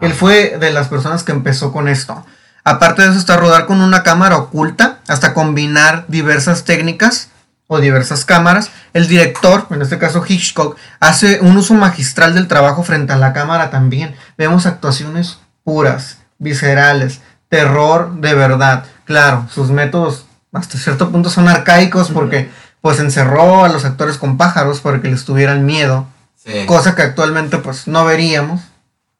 [0.02, 2.26] Él fue de las personas que empezó con esto.
[2.62, 7.30] Aparte de eso está rodar con una cámara oculta, hasta combinar diversas técnicas
[7.66, 8.70] o diversas cámaras.
[8.92, 13.32] El director, en este caso Hitchcock, hace un uso magistral del trabajo frente a la
[13.32, 14.14] cámara también.
[14.36, 18.84] Vemos actuaciones puras, viscerales, terror de verdad.
[19.04, 22.50] Claro, sus métodos hasta cierto punto son arcaicos porque
[22.80, 26.66] pues encerró a los actores con pájaros para que les tuvieran miedo Sí.
[26.66, 28.60] cosa que actualmente pues no veríamos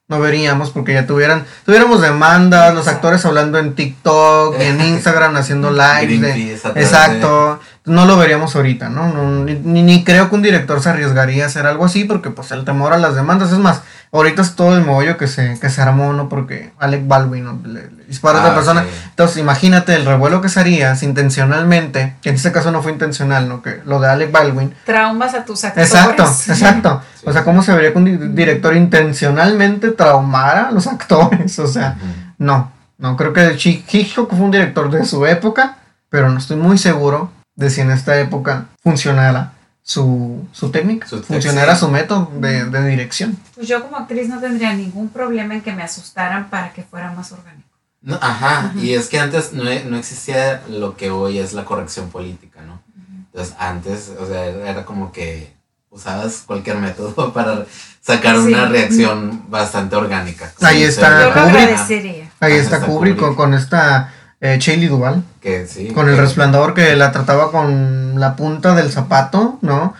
[0.09, 5.35] no veríamos porque ya tuvieran tuviéramos demandas los actores hablando en TikTok y en Instagram
[5.37, 10.35] haciendo de- atrás exacto no lo veríamos ahorita no, No, ni, ni- ni creo que
[10.37, 13.53] un director se arriesgaría a hacer algo así porque pues el temor a las demandas
[13.53, 17.07] es más ahorita es todo el mogollo que se que se armó no porque Alec
[17.07, 17.61] Baldwin ¿no?
[17.65, 18.89] le, le dispara a otra Ah, persona sí.
[19.11, 22.93] entonces imagínate el revuelo que se haría si intencionalmente que en este caso no fue
[22.93, 25.91] intencional no que lo de Alec Baldwin Traumas a tus actores.
[25.93, 27.03] Exacto, exacto.
[27.17, 27.25] Sí.
[27.27, 31.59] O sea, ¿cómo se vería que un di- director intencionalmente traumara a los actores?
[31.65, 31.97] O sea,
[32.39, 35.77] no, no creo que Hitchcock fue un director de su época,
[36.09, 41.23] pero no estoy muy seguro de si en esta época funcionara su, su técnica, Su
[41.23, 43.37] funcionara su método de, de dirección.
[43.55, 47.13] Pues yo como actriz no tendría ningún problema en que me asustaran para que fuera
[47.13, 47.69] más orgánico.
[48.01, 52.11] No, ajá, y es que antes no, no existía lo que hoy es la corrección
[52.11, 52.83] política, ¿no?
[53.27, 55.53] Entonces antes, o sea, era como que
[55.91, 57.65] usabas cualquier método para
[58.01, 58.43] sacar Sí.
[58.49, 60.53] una reacción bastante orgánica.
[60.61, 62.25] Ahí está Kubrick.
[62.41, 63.37] Ahí está está Kubrick con, Kubrick.
[63.37, 64.13] con esta
[64.45, 65.89] eh, Shelley Duvall, Que sí.
[65.89, 69.95] con el que- resplandor que la trataba con la punta del zapato, ¿no?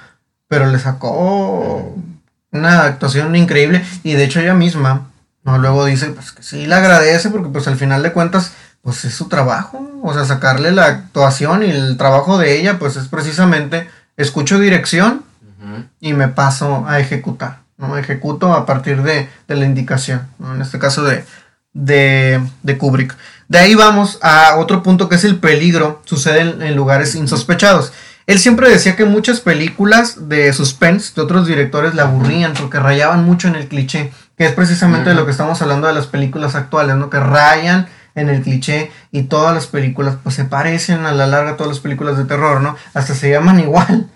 [0.49, 1.97] Pero le sacó
[2.53, 5.09] una actuación increíble y de hecho ella misma,
[5.45, 5.57] ¿no?
[5.57, 8.53] Luego dice pues que sí le agradece porque pues al final de cuentas
[8.83, 12.97] pues es su trabajo, o sea, sacarle la actuación y el trabajo de ella pues
[12.97, 15.25] es precisamente escucho dirección
[16.01, 17.61] y me paso a ejecutar.
[17.79, 17.97] ¿no?
[17.97, 21.25] Ejecuto a partir de, la indicación, en este caso de,
[21.73, 23.17] de, Kubrick.
[23.49, 27.93] De ahí vamos a otro punto que es el peligro, sucede en, lugares insospechados.
[28.27, 33.25] Él siempre decía que muchas películas de suspense de otros directores le aburrían porque rayaban
[33.25, 36.55] mucho en el cliché, que es precisamente de lo que estamos hablando de las películas
[36.55, 37.11] actuales, ¿no?
[37.11, 41.57] Que rayan en el cliché y todas las películas pues se parecen a la larga
[41.57, 42.77] todas las películas de terror, ¿no?
[42.95, 44.09] Hasta se llaman igual.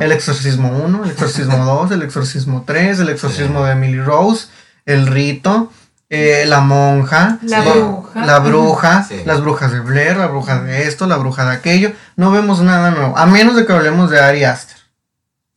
[0.00, 4.48] El Exorcismo 1, El Exorcismo 2, El Exorcismo 3, El Exorcismo de Emily Rose,
[4.86, 5.70] El Rito,
[6.10, 11.06] eh, La Monja, La Bruja, la bruja Las Brujas de Blair, La Bruja de esto,
[11.06, 11.92] La Bruja de aquello.
[12.16, 14.76] No vemos nada nuevo, a menos de que hablemos de Ari Aster.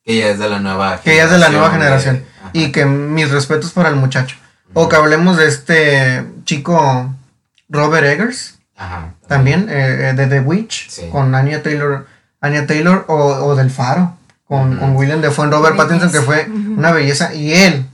[0.06, 1.04] Que ya es de la nueva generación.
[1.04, 2.26] Que ya es de la nueva generación.
[2.54, 4.38] y que mis respetos para el muchacho.
[4.74, 7.14] O que hablemos de este chico
[7.68, 8.60] Robert Eggers.
[8.76, 12.08] Ajá, también, eh, eh, de The Witch, con Anya Taylor
[12.44, 17.34] Anya Taylor o, del Faro, con, William Defoe, Robert Pattinson, que fue una belleza.
[17.34, 17.86] Y él,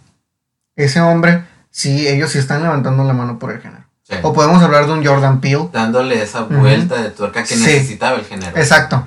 [0.76, 3.84] ese hombre, sí, ellos sí están levantando la mano por el género.
[4.24, 5.70] O podemos hablar de un Jordan Peele.
[5.72, 8.58] Dándole esa vuelta de tuerca que necesitaba el género.
[8.58, 9.04] Exacto.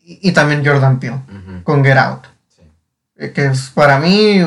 [0.00, 1.20] y, también Jordan Peele,
[1.64, 2.26] con Get Out.
[3.16, 4.42] Eh, que es para mí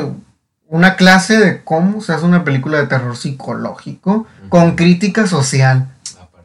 [0.66, 5.88] una clase de cómo se hace una película de terror psicológico con crítica social.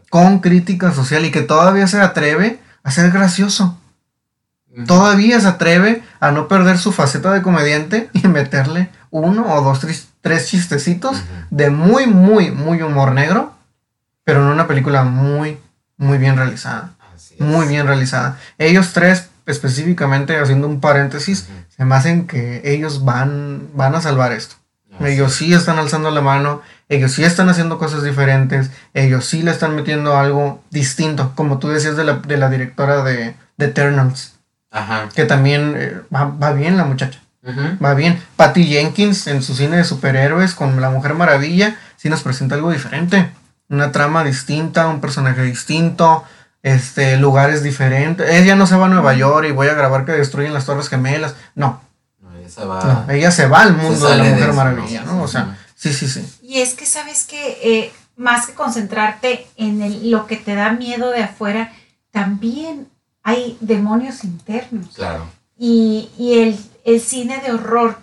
[0.10, 3.78] Con crítica social y que todavía se atreve a ser gracioso.
[4.88, 9.86] Todavía se atreve a no perder su faceta de comediante y meterle uno o dos,
[10.22, 13.54] tres, chistecitos de muy, muy, muy humor negro,
[14.24, 15.58] pero en una película muy,
[15.98, 16.94] muy bien realizada.
[17.38, 18.38] Muy bien realizada.
[18.58, 24.32] Ellos tres, específicamente, haciendo un paréntesis, se me hacen que ellos van, van a salvar
[24.32, 24.56] esto.
[25.02, 29.52] ellos sí están alzando la mano, ellos sí están haciendo cosas diferentes, ellos sí le
[29.52, 34.41] están metiendo algo distinto, como tú decías de la, de la directora de, de Eternals.
[34.72, 35.10] Ajá.
[35.14, 37.20] Que también eh, va, bien la muchacha.
[37.84, 38.22] Va bien.
[38.36, 42.72] Patty Jenkins en su cine de superhéroes con La Mujer Maravilla sí nos presenta algo
[42.72, 43.32] diferente.
[43.68, 46.24] Una trama distinta, un personaje distinto,
[46.62, 48.30] este, lugares diferentes.
[48.30, 50.90] Ella no se va a Nueva York y voy a grabar que destruyen las Torres
[50.90, 51.36] Gemelas.
[51.56, 51.82] No.
[52.38, 55.24] ella, se va, ella se va al mundo de La Mujer Maravilla, ¿no?
[55.24, 56.24] O sea, Sí, sí, sí.
[56.44, 61.10] Y es que sabes que eh, más que concentrarte en lo que te da miedo
[61.10, 61.74] de afuera,
[62.12, 62.88] también
[63.24, 64.96] hay demonios internos.
[64.96, 65.28] Claro.
[65.58, 67.98] Y, el, el, cine de horror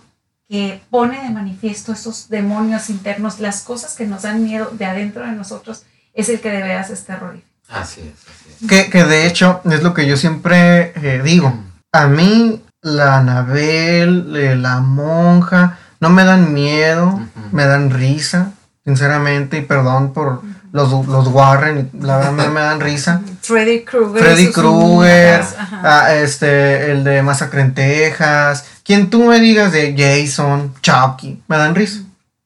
[0.48, 5.24] que pone de manifiesto esos demonios internos, las cosas que nos dan miedo de adentro
[5.26, 5.82] de nosotros,
[6.14, 7.48] es el que de veras es terrorífico.
[7.68, 8.68] Así es, así es.
[8.68, 11.52] Que, que de hecho es lo que yo siempre eh, digo.
[11.92, 18.52] A mí, la Anabel, eh, la monja, no me dan miedo, me dan risa,
[18.84, 23.22] sinceramente, y perdón por los, los Warren, la verdad me, dan risa.
[23.42, 24.22] Freddy Krueger.
[24.22, 25.44] Freddy Krueger,
[25.82, 31.56] ah, este, el de Masacre en Texas, quien tú me digas de Jason, Chucky, me
[31.56, 32.02] dan risa.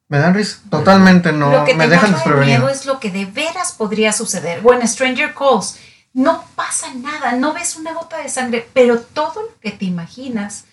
[0.09, 3.25] Me dan risa, totalmente no, lo que me te dejan miedo es lo que de
[3.25, 4.61] veras podría suceder.
[4.61, 5.79] Bueno, Stranger Calls,
[6.13, 10.67] no pasa nada, no ves una gota de sangre, pero todo lo que te imaginas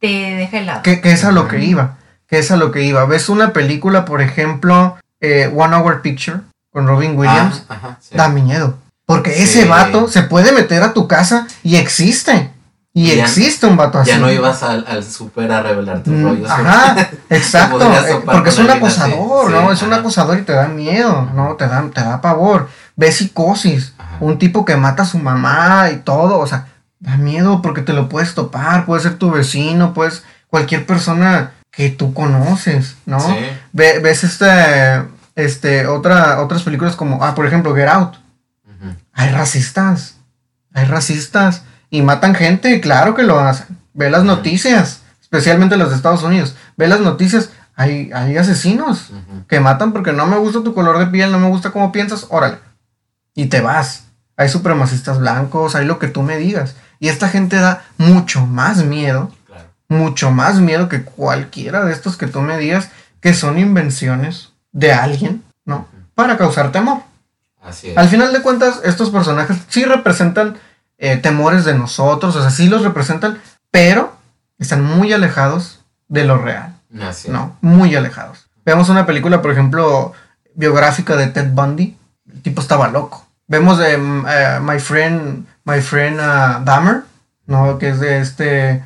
[0.00, 0.82] te deja helado.
[0.82, 3.04] Que, que es a lo que iba, que es a lo que iba.
[3.06, 6.40] Ves una película, por ejemplo, eh, One Hour Picture
[6.76, 7.62] con Robin ah, Williams,
[8.12, 8.74] da miedo.
[9.06, 12.52] Porque ese vato se puede meter a tu casa y existe.
[12.92, 14.10] Y, existe un vato así.
[14.10, 16.50] Ya no ibas al, al super a revelar tus mm, rollos.
[16.50, 17.90] Ajá, exacto.
[18.26, 19.72] Porque es un acosador, ¿no?
[19.72, 21.54] es un acosador y te da miedo, ¿no?
[21.54, 22.68] Te da, te da pavor.
[22.94, 23.94] Ves psicosis.
[24.20, 26.38] Un tipo que mata a su mamá y todo.
[26.38, 26.66] O sea,
[27.00, 28.84] da miedo porque te lo puedes topar.
[28.84, 30.24] Puede ser tu vecino, puedes.
[30.48, 33.20] Cualquier persona que tú conoces, ¿no?
[33.20, 33.34] Sí.
[33.72, 34.46] ves este,
[35.36, 38.16] este, otra, otras películas como, ah, por ejemplo, Get Out.
[39.12, 40.16] Hay racistas,
[40.74, 43.78] hay racistas y matan gente, claro que lo hacen.
[43.94, 46.56] Ve las noticias, especialmente los de Estados Unidos.
[46.76, 49.12] Ve las noticias, hay, hay asesinos
[49.48, 52.26] que matan porque no me gusta tu color de piel, no me gusta cómo piensas,
[52.28, 52.58] órale.
[53.34, 54.04] Y te vas.
[54.36, 56.76] Hay supremacistas blancos, hay lo que tú me digas.
[56.98, 59.30] Y esta gente da mucho más miedo
[59.88, 64.92] mucho más miedo que cualquiera de estos que tú me digas que son invenciones de
[64.92, 65.88] alguien, ¿no?
[66.14, 66.98] Para causar temor.
[67.62, 67.96] Así es.
[67.96, 70.58] Al final de cuentas, estos personajes sí representan
[70.98, 73.38] eh, temores de nosotros, o sea, sí los representan,
[73.70, 74.12] pero
[74.58, 76.74] están muy alejados de lo real.
[77.00, 77.56] Así ¿No?
[77.62, 78.48] Muy alejados.
[78.66, 80.12] Veamos una película, por ejemplo,
[80.54, 81.96] biográfica de Ted Bundy.
[82.30, 83.26] El tipo estaba loco.
[83.46, 87.04] Vemos de eh, My Friend, My Friend uh, Dahmer,
[87.46, 87.78] ¿no?
[87.78, 88.84] Que es de este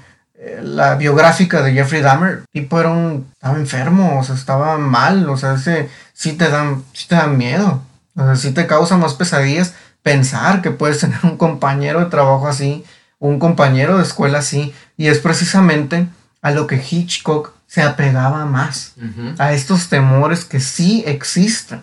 [0.62, 5.36] la biográfica de Jeffrey Dahmer, tipo era un, estaba enfermo, o sea, estaba mal, o
[5.36, 7.82] sea, ese sí te dan, sí te dan miedo,
[8.16, 12.48] o sea, sí te causa más pesadillas pensar que puedes tener un compañero de trabajo
[12.48, 12.84] así,
[13.18, 16.08] un compañero de escuela así, y es precisamente
[16.40, 18.94] a lo que Hitchcock se apegaba más,
[19.38, 21.82] a estos temores que sí existen,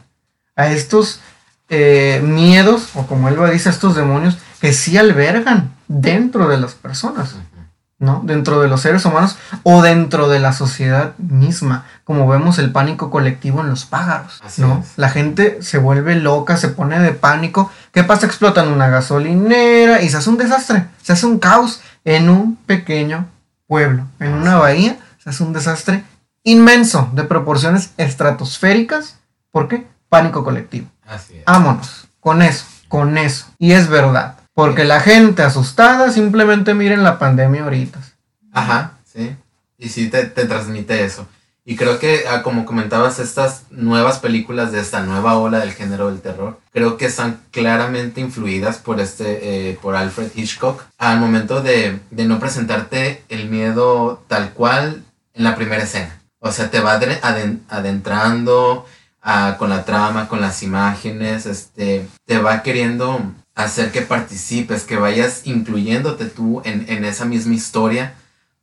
[0.56, 1.22] a estos
[1.70, 6.58] eh, miedos, o como él lo dice, a estos demonios que sí albergan dentro de
[6.58, 7.36] las personas.
[8.00, 8.22] ¿No?
[8.24, 13.10] Dentro de los seres humanos o dentro de la sociedad misma, como vemos el pánico
[13.10, 14.80] colectivo en los pájaros, Así ¿no?
[14.84, 14.98] es.
[14.98, 17.72] La gente se vuelve loca, se pone de pánico.
[17.92, 18.26] ¿Qué pasa?
[18.26, 23.28] Explotan una gasolinera y se hace un desastre, se hace un caos en un pequeño
[23.68, 26.04] pueblo, en una bahía, se hace un desastre
[26.44, 29.18] inmenso de proporciones estratosféricas.
[29.52, 29.88] ¿Por qué?
[30.08, 30.88] Pánico colectivo.
[31.06, 31.46] Así es.
[31.46, 33.48] Vámonos, con eso, con eso.
[33.58, 34.37] Y es verdad.
[34.58, 38.00] Porque la gente asustada simplemente miren la pandemia ahorita.
[38.52, 39.36] Ajá, sí.
[39.78, 41.28] Y sí te, te transmite eso.
[41.64, 46.10] Y creo que, ah, como comentabas, estas nuevas películas de esta nueva ola del género
[46.10, 51.62] del terror, creo que están claramente influidas por este, eh, por Alfred Hitchcock, al momento
[51.62, 55.04] de, de no presentarte el miedo tal cual
[55.36, 56.20] en la primera escena.
[56.40, 57.00] O sea, te va
[57.70, 58.88] adentrando
[59.22, 63.22] ah, con la trama, con las imágenes, este, te va queriendo
[63.58, 68.14] hacer que participes, que vayas incluyéndote tú en, en esa misma historia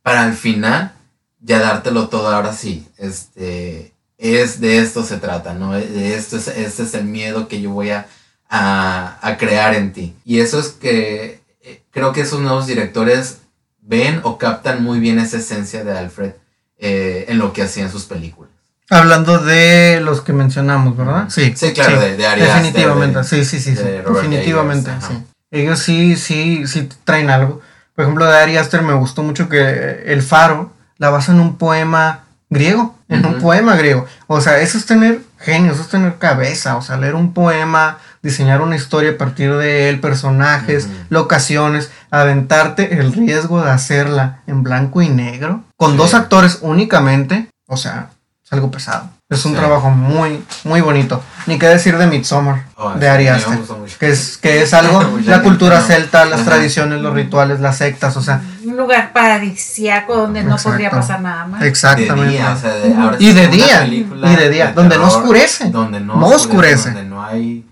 [0.01, 0.93] para al final
[1.41, 2.87] ya dártelo todo ahora sí.
[2.97, 5.73] Este, es de esto se trata, ¿no?
[5.73, 8.07] De esto es, este es el miedo que yo voy a,
[8.47, 10.15] a, a crear en ti.
[10.23, 13.39] Y eso es que eh, creo que esos nuevos directores
[13.81, 16.31] ven o captan muy bien esa esencia de Alfred
[16.77, 18.54] eh, en lo que hacía en sus películas.
[18.89, 21.25] Hablando de los que mencionamos, ¿verdad?
[21.29, 21.53] Sí.
[21.55, 23.83] Sí, claro, de- de Ari Aster, Definitivamente, de- sí, sí, sí, sí.
[23.83, 25.23] Definitivamente, sí.
[25.51, 27.61] Ellos sí, sí, sí traen algo.
[27.95, 31.57] Por ejemplo, de Ari Aster me gustó mucho que El Faro la basa en un
[31.57, 34.05] poema griego, en un poema griego.
[34.27, 37.97] O sea, eso es tener genio, eso es tener cabeza, o sea, leer un poema,
[38.21, 44.63] diseñar una historia a partir de él, personajes, locaciones, aventarte el riesgo de hacerla en
[44.63, 45.97] blanco y negro, con Sí.
[45.97, 48.09] dos actores únicamente, o sea,
[48.45, 49.09] es algo pesado.
[49.27, 49.57] Es un Sí.
[49.57, 51.19] trabajo muy, muy bonito.
[51.47, 53.57] Ni qué decir de Midsommar, Oh, de Ari Aster,
[53.99, 56.51] que es, que es algo, la cultura celta, las Ajá.
[56.51, 60.69] tradiciones, los rituales, las sectas, o sea, Un lugar paradisiaco donde no Exacto.
[60.69, 61.63] podría pasar nada más.
[61.63, 62.23] exactamente.
[62.25, 64.03] De día, o sea, de- ahora Y de día, y
[64.35, 66.91] de día, donde no oscurece, Donde no, no oscurece.
[66.91, 67.65] Donde no hay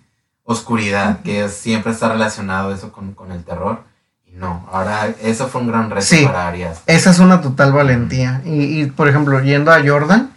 [0.44, 3.84] oscuridad, que es- siempre está relacionado eso con, con el terror.
[4.26, 6.26] Y no, ahora eso fue un gran reto Sí.
[6.26, 6.80] para Arias.
[6.88, 8.42] Esa es una total valentía.
[8.44, 10.32] Y, y, por ejemplo, yendo a Jordan.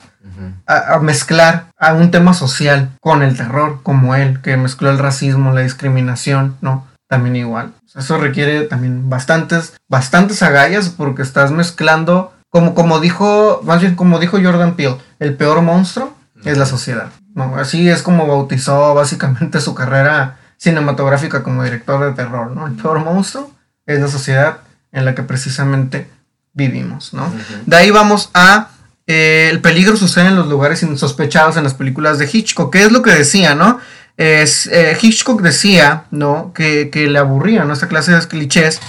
[0.66, 4.98] A, a mezclar a un tema social con el terror, como él, que mezcló el
[4.98, 6.87] racismo, la discriminación, ¿no?
[7.09, 7.72] También igual.
[7.94, 14.18] Eso requiere también bastantes, bastantes agallas porque estás mezclando, como, como dijo, más bien como
[14.18, 17.11] dijo Jordan Peele, el peor monstruo es la sociedad.
[17.35, 17.57] ¿no?
[17.57, 22.66] Así es como bautizó básicamente su carrera cinematográfica como director de terror, ¿no?
[22.66, 23.50] El peor monstruo
[23.85, 24.59] es la sociedad
[24.90, 26.11] en la que precisamente
[26.55, 27.26] vivimos, ¿no?
[27.26, 27.62] Ujú.
[27.66, 28.68] De ahí vamos a
[29.07, 32.73] eh, el peligro sucede en los lugares insospechados en las películas de Hitchcock.
[32.73, 33.79] ¿Qué es lo que decía, no?
[34.16, 36.53] Es, eh, Hitchcock decía, ¿no?
[36.55, 37.73] Que, que le aburría, ¿no?
[37.73, 38.81] Esta clase de clichés.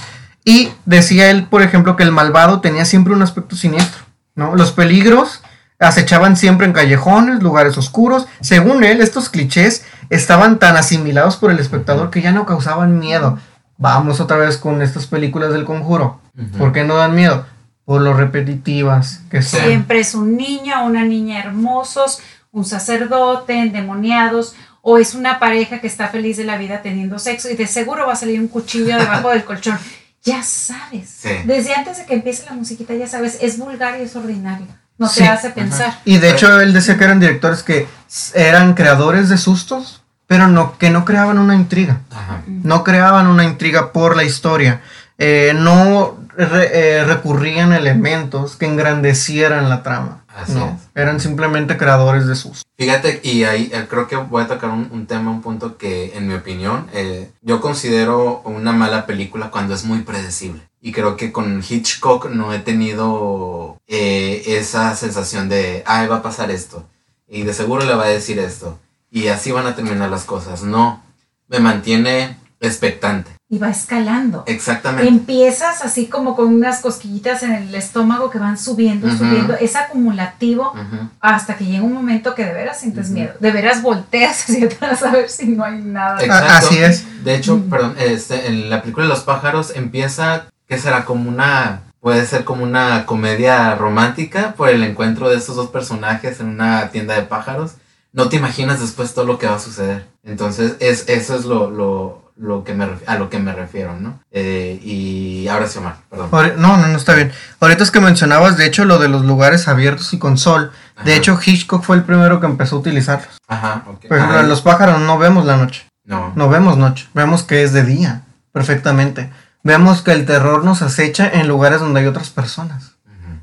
[0.44, 4.04] Y decía él, por ejemplo, que el malvado tenía siempre un aspecto siniestro,
[4.34, 4.56] ¿no?
[4.56, 5.42] Los peligros
[5.78, 8.26] acechaban siempre en callejones, lugares oscuros.
[8.40, 13.38] Según él, estos clichés estaban tan asimilados por el espectador que ya no causaban miedo.
[13.76, 16.20] Vamos otra vez con estas películas del conjuro.
[16.56, 17.46] ¿Por qué no dan miedo?
[17.88, 19.62] Por lo repetitivas que son.
[19.62, 22.20] Siempre es un niño o una niña hermosos,
[22.52, 27.48] un sacerdote, endemoniados, o es una pareja que está feliz de la vida teniendo sexo
[27.48, 29.78] y de seguro va a salir un cuchillo debajo del colchón.
[30.22, 31.08] Ya sabes.
[31.08, 31.30] Sí.
[31.46, 34.66] Desde antes de que empiece la musiquita, ya sabes, es vulgar y es ordinario.
[34.98, 35.98] No Sí, te hace pensar.
[36.04, 37.86] Y de hecho él decía que eran directores que
[38.34, 42.02] eran creadores de sustos, pero no, que no creaban una intriga.
[42.10, 42.42] Ajá.
[42.46, 44.82] No creaban una intriga por la historia.
[45.16, 50.24] Eh, no re- eh, recurrían elementos que engrandecieran la trama.
[50.34, 50.88] Así no, es.
[50.94, 52.62] eran simplemente creadores de sustos.
[52.76, 56.16] Fíjate, y ahí eh, creo que voy a tocar un, un tema, un punto que,
[56.16, 60.62] en mi opinión, eh, yo considero una mala película cuando es muy predecible.
[60.80, 66.22] Y creo que con Hitchcock no he tenido eh, esa sensación de, ay, va a
[66.22, 66.86] pasar esto.
[67.26, 68.78] Y de seguro le va a decir esto.
[69.10, 70.62] Y así van a terminar las cosas.
[70.62, 71.02] No,
[71.48, 73.30] me mantiene expectante.
[73.50, 74.44] Y va escalando.
[74.46, 75.08] Exactamente.
[75.08, 79.54] Empiezas así como con unas cosquillitas en el estómago que van subiendo, subiendo.
[79.54, 80.74] Es acumulativo
[81.20, 83.32] hasta que llega un momento que de veras sientes miedo.
[83.40, 86.20] De veras volteas hacia atrás a ver si no hay nada.
[86.22, 86.52] Exacto.
[86.52, 87.24] A- así es.
[87.24, 91.80] De hecho, perdón, este, en la película de los pájaros empieza, que será como una,
[92.00, 96.90] puede ser como una comedia romántica por el encuentro de estos dos personajes en una
[96.90, 97.72] tienda de pájaros.
[98.12, 100.06] No te imaginas después todo lo que va a suceder.
[100.22, 104.20] Entonces, es, eso es lo, lo, lo que me, a lo que me refiero, ¿no?
[104.30, 106.30] Eh, y ahora sí, Omar, perdón.
[106.58, 107.32] No, no, no está bien.
[107.60, 110.70] Ahorita es que mencionabas, de hecho, lo de los lugares abiertos y con sol.
[111.04, 113.38] De hecho, Hitchcock fue el primero que empezó a utilizarlos.
[113.48, 114.06] Ajá, ok.
[114.06, 115.86] Por ejemplo, en los pájaros no vemos la noche.
[116.04, 116.32] No.
[116.36, 117.08] No vemos noche.
[117.12, 118.22] Vemos que es de día,
[118.52, 119.30] perfectamente.
[119.64, 122.92] Vemos que el terror nos acecha en lugares donde hay otras personas.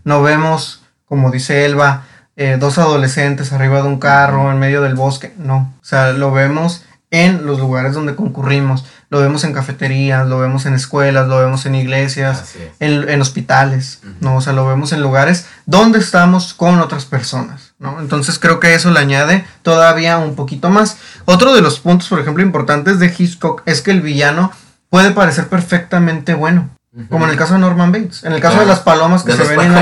[0.05, 2.03] No vemos, como dice Elba,
[2.35, 5.33] eh, dos adolescentes arriba de un carro en medio del bosque.
[5.37, 5.73] No.
[5.81, 6.85] O sea, lo vemos
[7.15, 8.85] en los lugares donde concurrimos.
[9.09, 14.01] Lo vemos en cafeterías, lo vemos en escuelas, lo vemos en iglesias, en, en, hospitales,
[14.19, 14.35] ¿no?
[14.35, 18.01] O sea, lo vemos en lugares donde estamos con otras personas, ¿no?
[18.01, 20.97] Entonces creo que eso le añade todavía un poquito más.
[21.25, 24.51] Otro de los puntos, por ejemplo, importantes de Hitchcock es que el villano
[24.89, 26.74] puede parecer perfectamente bueno.
[27.09, 28.23] Como en el caso de Norman Bates.
[28.23, 29.73] En el caso de las palomas que, se ven,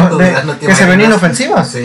[0.60, 1.76] que se ven inofensivas.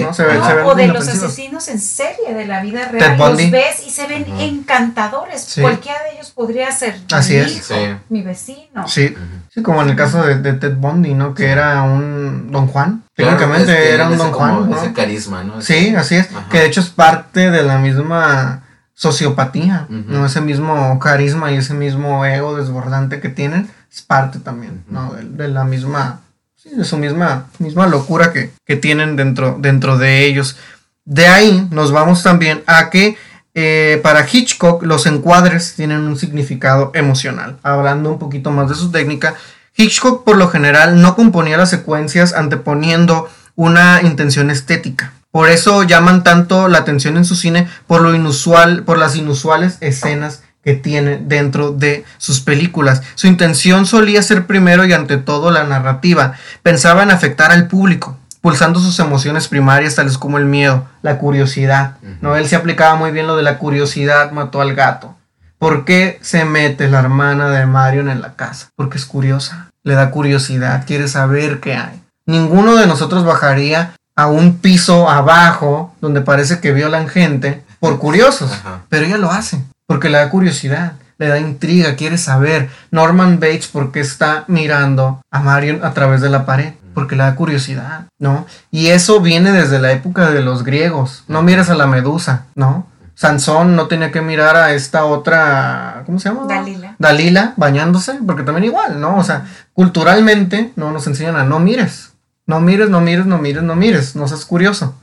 [0.64, 3.18] o de los asesinos en serie de la vida real.
[3.18, 5.58] Los ves y se ven encantadores.
[5.60, 7.70] Cualquiera de ellos podría ser Así mi es.
[7.70, 7.74] hijo,
[8.08, 8.88] mi vecino.
[8.88, 9.14] Sí.
[9.52, 11.34] sí, como en el caso de, Ted Bundy, ¿no?
[11.34, 13.02] Que era un Don Juan.
[13.14, 14.72] Técnicamente era un Don Juan.
[14.72, 15.60] Ese carisma, ¿no?
[15.60, 16.28] Sí, así es.
[16.50, 18.62] Que de hecho es parte de la misma
[18.94, 20.24] sociopatía, ¿no?
[20.24, 25.14] Ese mismo carisma y ese mismo ego desbordante que tienen es parte también, ¿no?
[25.14, 26.20] De, la misma,
[26.56, 30.56] sí, de su misma, misma locura que, que, tienen dentro, dentro de ellos.
[31.04, 33.16] De ahí nos vamos también a que
[33.54, 37.58] eh, para Hitchcock los encuadres tienen un significado emocional.
[37.62, 39.34] Hablando un poquito más de su técnica,
[39.76, 45.12] Hitchcock por lo general no componía las secuencias anteponiendo una intención estética.
[45.30, 49.78] Por eso llaman tanto la atención en su cine por lo inusual, por las inusuales
[49.80, 53.00] escenas que tiene dentro de sus películas.
[53.14, 56.34] Su intención solía ser primero y ante todo la narrativa.
[56.62, 61.96] Pensaba en afectar al público, pulsando sus emociones primarias tales como el miedo, la curiosidad.
[62.20, 62.36] ¿no?
[62.36, 65.16] Él se aplicaba muy bien lo de la curiosidad mató al gato.
[65.56, 68.68] ¿Por qué se mete la hermana de Marion en la casa?
[68.76, 72.02] Porque es curiosa, le da curiosidad, quiere saber qué hay.
[72.26, 78.50] Ninguno de nosotros bajaría a un piso abajo donde parece que violan gente por curiosos,
[78.90, 82.68] pero ella lo hace porque le da curiosidad, le da intriga, quiere saber.
[82.90, 87.34] Norman Bates porque está mirando a Marion a través de la pared, porque le da
[87.34, 88.46] curiosidad, ¿no?
[88.70, 91.24] Y eso viene desde la época de los griegos.
[91.26, 92.86] No mires a la medusa, ¿no?
[93.14, 96.46] Sansón no tenía que mirar a esta otra, ¿cómo se llama?
[96.46, 96.94] Dalila.
[96.98, 99.16] Dalila bañándose, porque también igual, ¿no?
[99.16, 102.12] O sea, culturalmente no nos enseñan a no mires.
[102.46, 104.94] No mires, no mires, no mires, no mires, no seas curioso.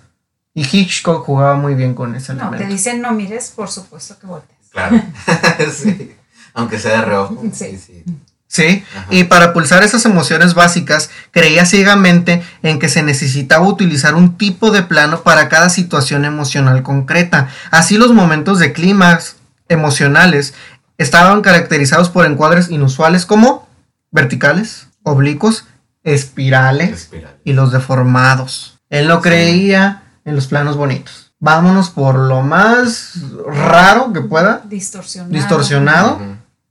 [0.53, 2.57] Y Hitchcock jugaba muy bien con ese elemento.
[2.57, 4.55] No, te dicen no mires, por supuesto que voltees.
[4.76, 5.01] Claro,
[5.73, 6.11] sí.
[6.53, 7.41] Aunque sea de reojo.
[7.53, 7.78] Sí.
[7.78, 8.03] sí,
[8.47, 8.84] sí.
[9.09, 14.71] y para pulsar esas emociones básicas, creía ciegamente en que se necesitaba utilizar un tipo
[14.71, 17.49] de plano para cada situación emocional concreta.
[17.71, 19.38] Así los momentos de clímax
[19.69, 20.53] emocionales
[20.97, 23.69] estaban caracterizados por encuadres inusuales como
[24.11, 25.65] verticales, oblicuos,
[26.03, 27.09] espirales,
[27.45, 28.80] y los deformados.
[28.89, 31.24] Él no creía en los planos bonitos.
[31.39, 33.13] Vámonos por lo más
[33.45, 34.61] raro que pueda.
[34.65, 35.33] Distorsionado.
[35.33, 36.19] Distorsionado,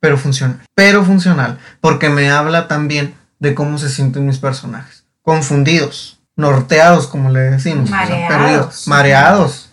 [0.00, 0.60] pero funcional.
[0.74, 1.58] Pero funcional.
[1.80, 5.04] Porque me habla también de cómo se sienten mis personajes.
[5.22, 7.90] Confundidos, norteados, como le decimos.
[7.90, 8.88] Mareados.
[8.88, 9.70] mareados.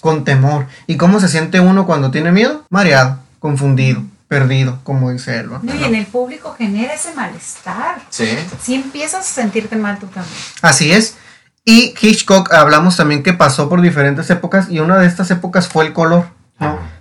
[0.00, 0.66] con temor.
[0.86, 2.64] ¿Y cómo se siente uno cuando tiene miedo?
[2.70, 4.02] Mareado, confundido
[4.34, 5.50] perdido, como dice él.
[5.62, 8.00] y en el público genera ese malestar.
[8.10, 8.36] Sí.
[8.60, 10.34] Si empiezas a sentirte mal tú también.
[10.62, 11.16] Así es.
[11.64, 15.86] Y Hitchcock hablamos también que pasó por diferentes épocas y una de estas épocas fue
[15.86, 16.26] el color.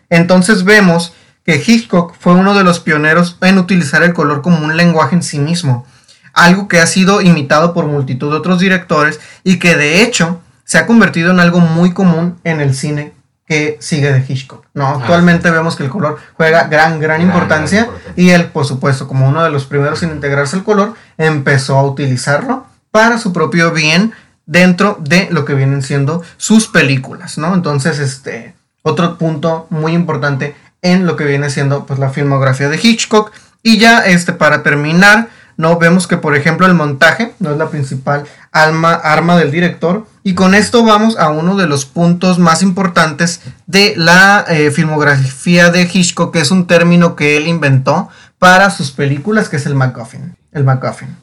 [0.09, 1.13] Entonces vemos
[1.45, 5.23] que Hitchcock fue uno de los pioneros en utilizar el color como un lenguaje en
[5.23, 5.85] sí mismo,
[6.33, 10.77] algo que ha sido imitado por multitud de otros directores y que de hecho se
[10.77, 13.13] ha convertido en algo muy común en el cine
[13.45, 14.65] que sigue de Hitchcock.
[14.73, 19.05] No, ah, actualmente vemos que el color juega gran, gran, importancia, y él, por supuesto,
[19.05, 23.71] como uno de los primeros en integrarse el color, empezó a utilizarlo para su propio
[23.71, 24.13] bien
[24.45, 27.53] dentro de lo que vienen siendo sus películas, ¿no?
[27.53, 32.79] Entonces, este, otro punto muy importante en lo que viene siendo pues la filmografía de
[32.81, 33.31] Hitchcock
[33.63, 37.69] y ya este para terminar, no vemos que por ejemplo el montaje no es la
[37.69, 43.39] principal arma del director y con esto vamos a uno de los puntos más importantes
[43.65, 48.91] de la eh, filmografía de Hitchcock, que es un término que él inventó para sus
[48.91, 50.35] películas, que es el MacGuffin.
[50.51, 51.22] El MacGuffin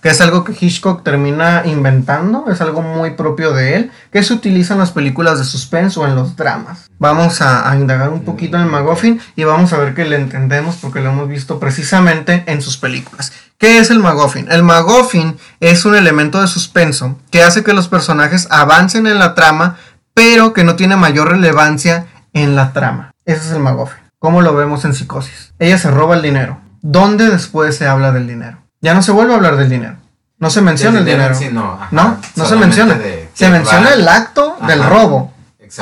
[0.00, 4.32] que es algo que Hitchcock termina inventando, es algo muy propio de él, que se
[4.32, 6.90] utiliza en las películas de suspense o en los dramas.
[6.98, 10.76] Vamos a, indagar un poquito en el MacGuffin y vamos a ver que le entendemos
[10.76, 13.32] porque lo hemos visto precisamente en sus películas.
[13.58, 14.50] ¿Qué es el MacGuffin?
[14.50, 19.34] El MacGuffin es un elemento de suspenso que hace que los personajes avancen en la
[19.34, 19.76] trama,
[20.14, 23.12] pero que no tiene mayor relevancia en la trama.
[23.24, 24.02] Ese es el MacGuffin.
[24.18, 25.52] ¿Cómo lo vemos en psicosis?
[25.58, 26.58] Ella se roba el dinero.
[26.80, 28.63] ¿Dónde después se habla del dinero?
[28.84, 29.96] Ya no se vuelve a hablar del dinero.
[30.38, 31.34] No se menciona el dinero.
[31.52, 33.00] no, no, no se menciona.
[33.32, 35.32] Se menciona el acto del robo.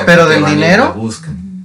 [0.05, 0.95] pero del dinero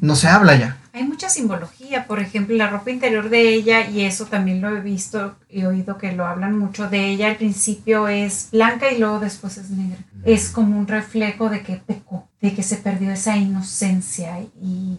[0.00, 0.78] no se habla ya.
[0.92, 4.80] Hay mucha simbología, por ejemplo, la ropa interior de ella, y eso también lo he
[4.80, 9.20] visto y oído que lo hablan mucho de ella, al principio es blanca y luego
[9.20, 9.98] después es negra.
[10.24, 14.98] Es como un reflejo de que pecó, de que se perdió esa inocencia y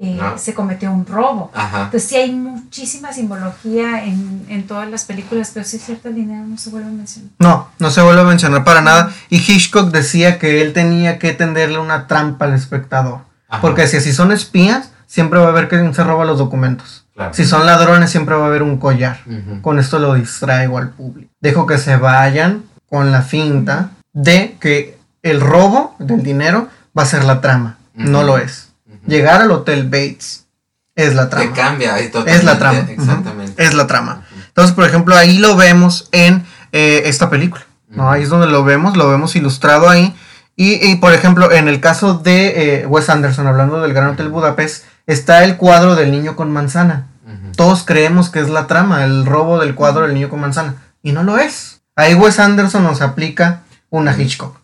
[0.00, 1.50] eh, se cometió un robo.
[1.54, 6.14] Entonces sí hay muchísima simbología en, en, todas las películas, pero sí es cierto, el
[6.14, 7.32] dinero no se vuelve a mencionar.
[7.40, 9.10] No, no se vuelve a mencionar para nada.
[9.28, 13.22] Y Hitchcock decía que él tenía que tenderle una trampa al espectador.
[13.60, 17.06] Porque si así son espías, siempre va a haber quien se roba los documentos.
[17.32, 19.18] Si son ladrones, siempre va a haber un collar.
[19.62, 21.32] Con esto lo distraigo al público.
[21.40, 27.06] Dejo que se vayan con la finta de que el robo del dinero va a
[27.06, 27.78] ser la trama.
[27.94, 28.67] No lo es
[29.08, 30.46] llegar al Hotel Bates
[30.94, 31.46] es la trama.
[31.46, 32.86] Que cambia, es la trama.
[32.88, 33.64] Exactamente.
[33.64, 34.22] Es la trama.
[34.48, 37.64] Entonces, por ejemplo, ahí lo vemos en eh, esta película.
[37.88, 38.10] ¿no?
[38.10, 40.14] Ahí es donde lo vemos, lo vemos ilustrado ahí.
[40.60, 44.86] Y, por ejemplo, en el caso de eh, Wes Anderson, hablando del Gran Hotel Budapest,
[45.06, 47.06] está el cuadro del niño con manzana.
[47.54, 50.74] Todos creemos que es la trama, el robo del cuadro del niño con manzana.
[51.00, 51.80] Y no lo es.
[51.94, 54.56] Ahí Wes Anderson nos aplica una Hitchcock.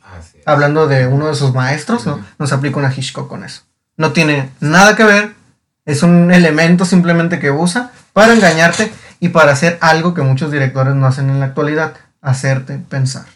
[0.47, 2.21] Hablando de uno de sus maestros, ¿no?
[2.41, 3.63] nos aplica una Hitchcock con eso.
[3.97, 5.35] No tiene nada que ver.
[5.85, 8.91] Es un elemento simplemente que usa para engañarte
[9.21, 13.27] y para hacer algo que muchos directores no hacen en la actualidad, hacerte pensar.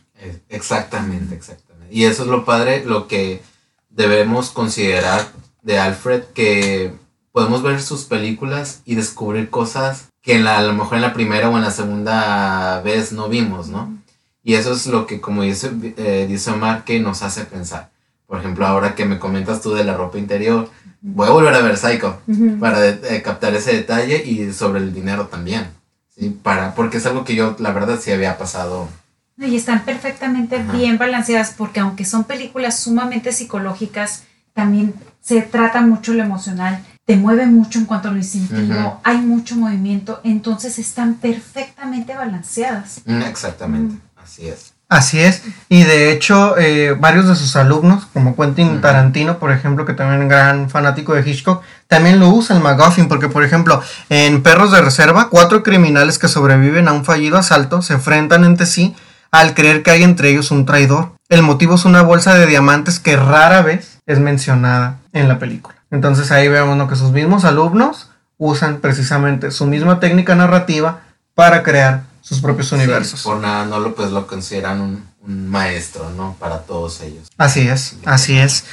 [0.49, 1.95] Exactamente, exactamente.
[1.95, 3.43] Y eso es lo padre, lo que
[3.91, 5.27] debemos considerar
[5.63, 6.95] de Alfred, que
[7.33, 11.13] podemos ver sus películas y descubrir cosas que en la, a lo mejor en la
[11.13, 13.97] primera o en la segunda vez no vimos, ¿no?
[14.43, 17.91] Y eso es lo que, como dice, eh, dice Omar, que nos hace pensar.
[18.29, 20.69] Por ejemplo, ahora que me comentas tú de la ropa interior,
[21.01, 22.21] voy a volver a ver Psycho
[22.61, 25.69] para eh, captar ese detalle y sobre el dinero también.
[26.15, 26.29] ¿sí?
[26.43, 28.87] Para, porque es algo que yo, la verdad, sí había pasado.
[29.39, 36.13] Y están perfectamente bien balanceadas porque aunque son películas sumamente psicológicas, también se trata mucho
[36.13, 41.15] lo emocional, te mueve mucho en cuanto a lo instintivo, hay mucho movimiento, entonces están
[41.15, 43.01] perfectamente balanceadas.
[43.07, 44.75] Mm, exactamente, así es.
[44.89, 49.85] Así es, y de hecho eh, varios de sus alumnos, como Quentin Tarantino, por ejemplo,
[49.85, 53.83] que también es gran fanático de Hitchcock, también lo usa el McGuffin, porque por ejemplo,
[54.09, 58.65] en Perros de Reserva, cuatro criminales que sobreviven a un fallido asalto se enfrentan entre
[58.65, 58.97] sí
[59.31, 61.13] al creer que hay entre ellos un traidor.
[61.29, 65.77] El motivo es una bolsa de diamantes que rara vez es mencionada en la película.
[65.91, 71.01] Entonces ahí vemos que sus mismos alumnos usan precisamente su misma técnica narrativa
[71.35, 73.23] para crear sus propios universos.
[73.23, 75.09] por nada no lo, pues, lo consideran un,
[75.49, 76.37] maestro, ¿no?
[76.39, 77.29] Para todos ellos.
[77.37, 78.65] Así es, así es.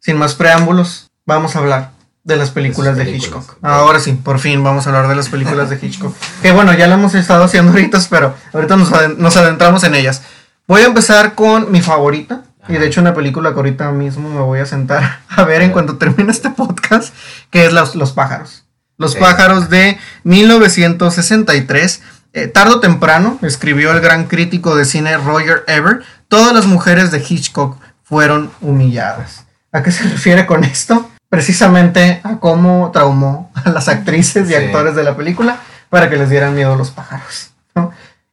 [0.00, 1.92] Sin más preámbulos, vamos a hablar
[2.24, 3.58] de las películas de, Hitchcock.
[3.62, 6.14] Ahora sí, por fin vamos a hablar de las películas de Hitchcock.
[6.42, 10.22] que bueno, ya lo hemos estado haciendo ahorita, pero ahorita nos, adentramos en ellas.
[10.66, 12.44] Voy a empezar con mi favorita.
[12.68, 15.72] Y de hecho una película que ahorita mismo me voy a sentar a ver en
[15.72, 17.14] cuanto termine este podcast,
[17.50, 18.64] que es Los, los pájaros.
[18.96, 22.02] Los pájaros de 1963
[22.32, 27.10] eh, tardo o temprano, escribió el gran crítico de cine Roger Ever, todas las mujeres
[27.10, 29.46] de Hitchcock fueron humilladas.
[29.72, 31.10] ¿A qué se refiere con esto?
[31.28, 35.58] Precisamente a cómo traumó a las actrices y actores de la película
[35.88, 37.50] para que les dieran miedo los pájaros.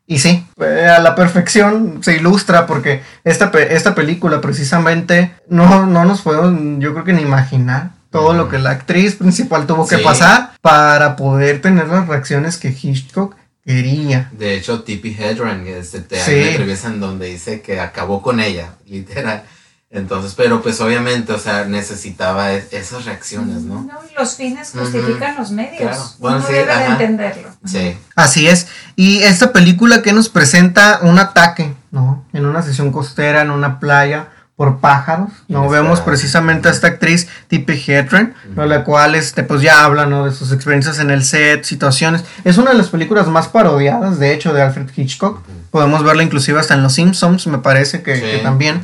[0.10, 6.06] Y sí, eh, a la perfección se ilustra porque esta, esta película precisamente no, no
[6.06, 9.98] nos podemos, yo creo que ni imaginar todo lo que la actriz principal tuvo que
[9.98, 13.36] pasar para poder tener las reacciones que Hitchcock
[13.68, 14.30] quería.
[14.32, 19.44] De hecho, Tippi Hedren, este, te entrevista en donde dice que acabó con ella, literal.
[19.90, 23.84] Entonces, pero pues obviamente, o sea, necesitaba esas reacciones, ¿no?
[23.84, 25.80] No, los fines justifican los medios.
[25.80, 26.04] Claro.
[26.20, 27.50] Bueno, Uno debe de entenderlo.
[27.66, 27.98] Sí.
[28.14, 28.68] Así es.
[28.98, 32.26] Y esta película que nos presenta un ataque, ¿no?
[32.34, 34.28] En una sesión costera, en una playa,
[34.58, 35.70] por pájaros, ¿no?
[35.70, 40.26] Vemos precisamente a esta actriz, Tippi Hedren, la cual este, pues ya habla, ¿no?
[40.26, 42.26] De sus experiencias en el set, situaciones.
[42.44, 45.44] Es una de las películas más parodiadas, de hecho, de Alfred Hitchcock.
[45.70, 48.82] Podemos verla inclusive hasta en Los Simpsons, me parece que, también.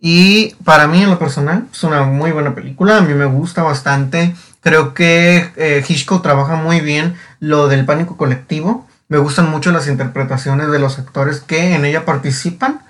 [0.00, 2.96] Y para mí, en lo personal, es una muy buena película.
[2.96, 4.34] A mí me gusta bastante.
[4.62, 8.88] Creo que eh, Hitchcock trabaja muy bien lo del pánico colectivo.
[9.06, 12.80] Me gustan mucho las interpretaciones de los actores que en ella participan.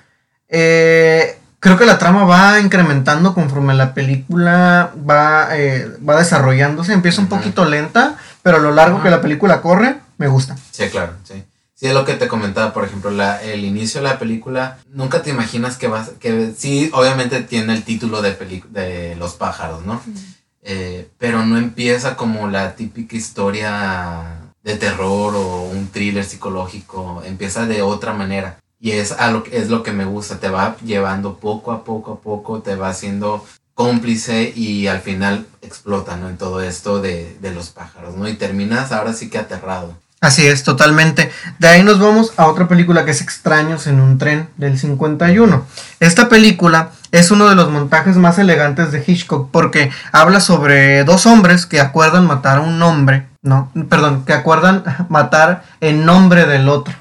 [0.49, 6.93] Eh, creo que la trama va incrementando conforme la película va, eh, va desarrollándose.
[6.93, 10.59] Empieza un poquito lenta, pero a lo largo que la película corre, me gusta.
[10.71, 11.43] Sí, claro, sí.
[11.75, 15.23] Sí, es lo que te comentaba, por ejemplo, la, el inicio de la película, nunca
[15.23, 18.35] te imaginas que vas, que sí, obviamente tiene el título de,
[18.71, 20.03] de Los pájaros, ¿no?
[20.63, 27.67] eh, pero no empieza como la típica historia de terror o un thriller psicológico, empieza
[27.67, 28.59] de otra manera.
[28.85, 32.13] Y es, a lo, es lo que me gusta, te va llevando poco a poco
[32.13, 36.29] a poco, te va haciendo cómplice y al final explota, ¿no?
[36.29, 38.29] En todo esto de, de los pájaros, ¿no?
[38.29, 39.97] Y terminas ahora sí que aterrado.
[40.21, 41.31] Así es, totalmente.
[41.59, 45.65] De ahí nos vamos a otra película que es Extraños en un tren del 51.
[46.01, 51.25] Esta película es uno de los montajes más elegantes de Hitchcock porque habla sobre dos
[51.25, 56.69] hombres que acuerdan matar a un hombre, no, perdón, que acuerdan matar en nombre del
[56.69, 56.95] otro.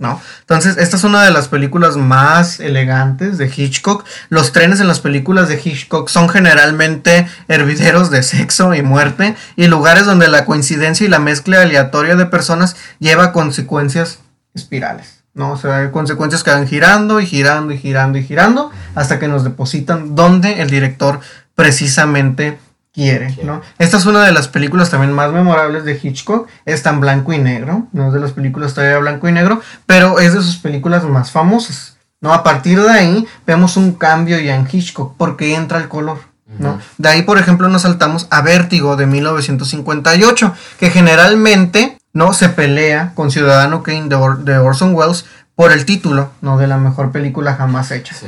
[0.00, 0.20] ¿No?
[0.40, 4.04] Entonces, esta es una de las películas más elegantes de Hitchcock.
[4.30, 9.66] Los trenes en las películas de Hitchcock son generalmente hervideros de sexo y muerte y
[9.66, 14.20] lugares donde la coincidencia y la mezcla aleatoria de personas lleva consecuencias
[14.54, 15.22] espirales.
[15.34, 15.52] ¿no?
[15.52, 19.28] O sea, hay consecuencias que van girando y girando y girando y girando hasta que
[19.28, 21.20] nos depositan donde el director
[21.54, 22.58] precisamente
[23.00, 23.62] quiere, ¿no?
[23.78, 27.38] Esta es una de las películas también más memorables de Hitchcock, está en blanco y
[27.38, 31.04] negro, no es de las películas todavía blanco y negro, pero es de sus películas
[31.04, 32.34] más famosas, ¿no?
[32.34, 36.18] A partir de ahí vemos un cambio ya en Hitchcock, porque entra el color,
[36.58, 36.78] ¿no?
[36.98, 42.34] De ahí, por ejemplo, nos saltamos a Vértigo de 1958, que generalmente, ¿no?
[42.34, 45.24] Se pelea con Ciudadano Kane de, Orson Welles
[45.54, 46.58] por el título, ¿no?
[46.58, 48.14] De la mejor película jamás hecha.
[48.14, 48.26] Sí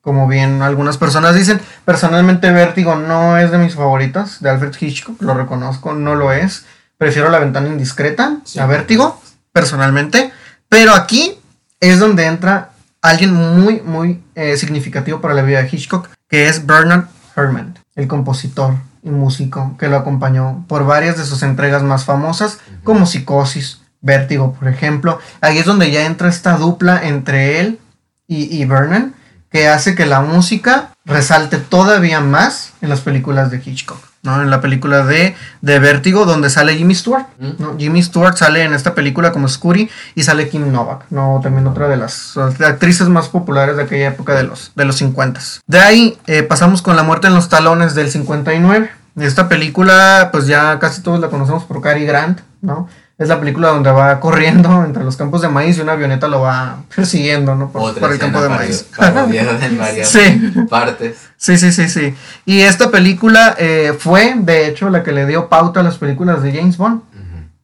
[0.00, 1.60] como bien algunas personas dicen.
[1.84, 6.66] Personalmente Vértigo no es de mis favoritas de Alfred Hitchcock, lo reconozco, no lo es.
[6.96, 9.20] Prefiero La ventana indiscreta a Vértigo,
[9.52, 10.32] personalmente.
[10.68, 11.38] Pero aquí
[11.80, 12.70] es donde entra
[13.02, 18.08] alguien muy, muy eh, significativo para la vida de Hitchcock, que es Bernard Herrmann, el
[18.08, 23.80] compositor y músico que lo acompañó por varias de sus entregas más famosas, como Psicosis,
[24.00, 25.18] Vértigo, por ejemplo.
[25.40, 27.78] Ahí es donde ya entra esta dupla entre él
[28.26, 29.14] y, y Vernon
[29.50, 33.98] que hace que la música resalte todavía más en las películas de Hitchcock.
[34.22, 34.42] ¿no?
[34.42, 37.26] En la película de, de Vértigo, donde sale Jimmy Stewart.
[37.58, 37.76] ¿no?
[37.78, 41.40] Jimmy Stewart sale en esta película como Scurry y sale Kim Novak, ¿no?
[41.42, 45.40] también otra de las actrices más populares de aquella época de los, de los 50.
[45.66, 48.90] De ahí eh, pasamos con La muerte en los talones del 59.
[49.16, 52.88] Esta película, pues ya casi todos la conocemos por Cary Grant, ¿no?
[53.18, 56.40] Es la película donde va corriendo entre los campos de maíz y una avioneta lo
[56.40, 57.70] va persiguiendo, ¿no?
[57.70, 58.86] Por, el campo de maíz.
[58.96, 60.54] en varias sí.
[60.70, 61.28] partes.
[61.36, 62.14] Sí, sí, sí, sí.
[62.46, 66.42] Y esta película eh, fue, de hecho, la que le dio pauta a las películas
[66.42, 67.02] de James Bond.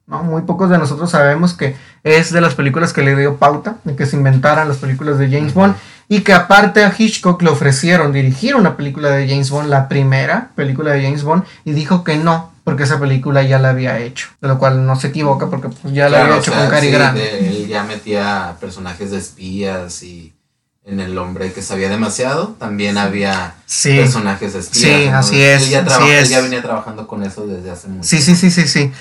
[0.07, 0.23] ¿no?
[0.23, 3.97] Muy pocos de nosotros sabemos que es de las películas que le dio pauta, de
[3.97, 5.75] que se inventaran las películas de James Bond.
[6.09, 10.51] Y que aparte a Hitchcock le ofrecieron dirigir una película de James Bond, la primera
[10.55, 14.29] película de James Bond, y dijo que no, porque esa película ya la había hecho.
[14.41, 17.19] De lo cual no se equivoca porque pues, ya la había hecho con Cary Grant.
[17.19, 20.33] él ya metía personajes de espías y
[20.87, 24.83] en El hombre que sabía demasiado también había personajes de espías.
[24.83, 25.63] Sí, así es.
[25.63, 28.69] Él ya, él ya venía trabajando con eso desde hace mucho Sí, sí, sí, sí,
[28.69, 28.93] sí.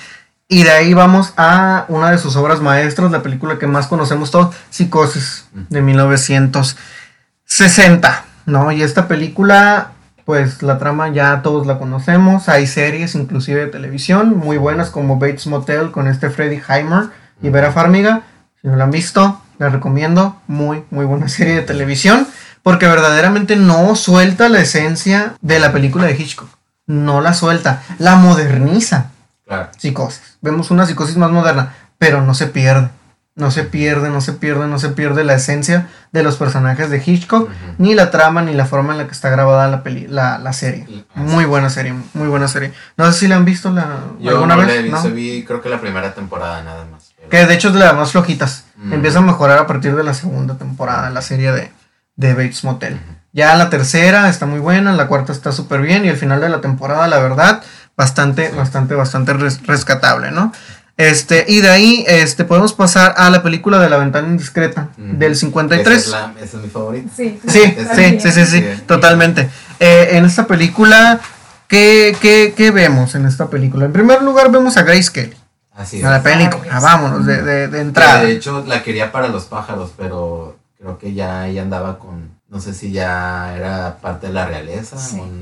[0.48, 4.30] Y de ahí vamos a una de sus obras maestras, la película que más conocemos
[4.30, 8.70] todos, Psicosis, de 1960, ¿no?
[8.70, 9.93] Y esta película
[10.24, 12.48] pues la trama ya todos la conocemos.
[12.48, 17.10] Hay series, inclusive de televisión, muy buenas como Bates Motel con este Freddy Heimer
[17.42, 18.22] y Vera Farmiga.
[18.60, 20.40] Si no la han visto, la recomiendo.
[20.46, 22.26] Muy, muy buena serie de televisión.
[22.62, 26.48] Porque verdaderamente no suelta la esencia de la película de Hitchcock.
[26.86, 29.10] No la suelta, la moderniza.
[29.46, 29.68] Claro.
[29.76, 30.38] Psicosis.
[30.40, 32.88] Vemos una psicosis más moderna, pero no se pierde.
[33.36, 37.02] No se pierde, no se pierde, no se pierde la esencia de los personajes de
[37.04, 40.38] Hitchcock, ni la trama, ni la forma en la que está grabada la, peli la,
[40.38, 40.86] la serie.
[41.16, 42.72] Muy buena serie, muy buena serie.
[42.96, 44.88] No sé si la han visto la, alguna vez.
[44.88, 45.02] ¿no?
[45.10, 47.12] vi, creo que la primera temporada nada más.
[47.28, 48.66] Que de hecho es de las más flojitas.
[48.90, 51.72] Empieza a mejorar a partir de la segunda temporada, la serie de,
[52.14, 53.00] de Bates Motel.
[53.32, 56.48] Ya la tercera está muy buena, la cuarta está súper bien y el final de
[56.48, 57.64] la temporada, la verdad,
[57.96, 60.52] bastante, bastante, bastante rescatable, ¿no?
[60.96, 65.34] Este, y de ahí este, podemos pasar a la película de La Ventana Indiscreta del
[65.34, 65.98] 53.
[65.98, 67.10] Esa es, mi favorita.
[67.16, 67.76] Sí, sí,
[68.20, 69.50] sí, sí, sí, totalmente.
[69.80, 71.20] Eh, en esta película,
[71.66, 73.86] ¿qué, ¿qué, qué, vemos en esta película?
[73.86, 75.36] En primer lugar, vemos a Grace Kelly.
[75.74, 76.04] Así es.
[76.04, 78.22] A la película, vámonos, de, de, de entrada.
[78.22, 82.34] De hecho, la quería para los pájaros, pero creo que ya ella andaba con.
[82.48, 84.96] No sé si ya era parte de la realeza.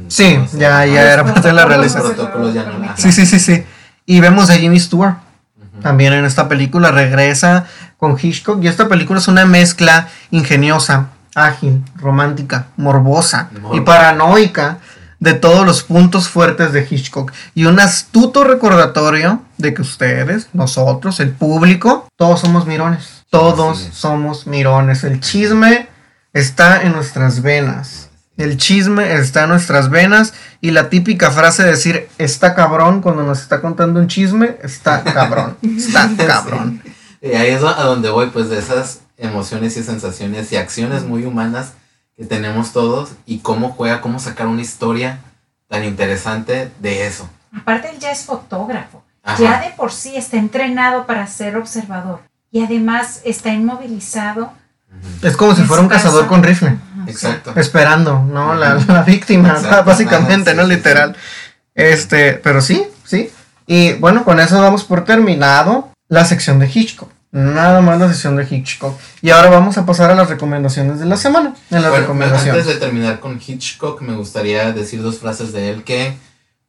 [0.09, 2.01] Sí, ya, ya era parte de la realeza.
[2.97, 3.65] Sí, sí, sí, sí.
[4.07, 5.17] Y vemos a Jimmy Stewart
[5.83, 7.67] también en esta película regresa
[7.99, 14.79] con Hitchcock y esta película es una mezcla ingeniosa, ágil, romántica, morbosa y paranoica
[15.19, 17.33] de todos los puntos fuertes de Hitchcock.
[17.55, 24.47] Y un astuto recordatorio de que ustedes, nosotros, el público, todos somos mirones, todos somos
[24.47, 25.89] mirones, el chisme
[26.33, 31.71] está en nuestras venas El chisme está en nuestras venas y la típica frase de
[31.71, 36.83] decir está cabrón cuando nos está contando un chisme, está cabrón, está cabrón.
[37.21, 41.25] Y ahí es a donde voy, pues de esas emociones y sensaciones y acciones muy
[41.25, 41.75] humanas
[42.17, 45.21] que tenemos todos y cómo juega, cómo sacar una historia
[45.69, 47.29] tan interesante de eso.
[47.55, 49.05] Aparte él ya es fotógrafo,
[49.39, 52.21] ya de por sí está entrenado para ser observador
[52.51, 54.53] y además está inmovilizado.
[55.23, 56.79] Es como si fuera un cazador con rifle.
[57.07, 57.53] Exacto.
[57.57, 58.55] Esperando, ¿no?
[58.55, 58.75] La,
[59.07, 60.65] víctima, básicamente, ¿no?
[60.65, 61.17] Literal.
[61.75, 63.31] Este, pero sí, sí.
[63.67, 67.11] Y bueno, con eso damos por terminado la sección de Hitchcock.
[67.31, 69.01] Nada más la sección de Hitchcock.
[69.23, 71.55] Y ahora vamos a pasar a las recomendaciones de la semana.
[71.71, 72.61] En las recomendaciones.
[72.61, 76.15] Antes de terminar con Hitchcock, me gustaría decir dos frases de él que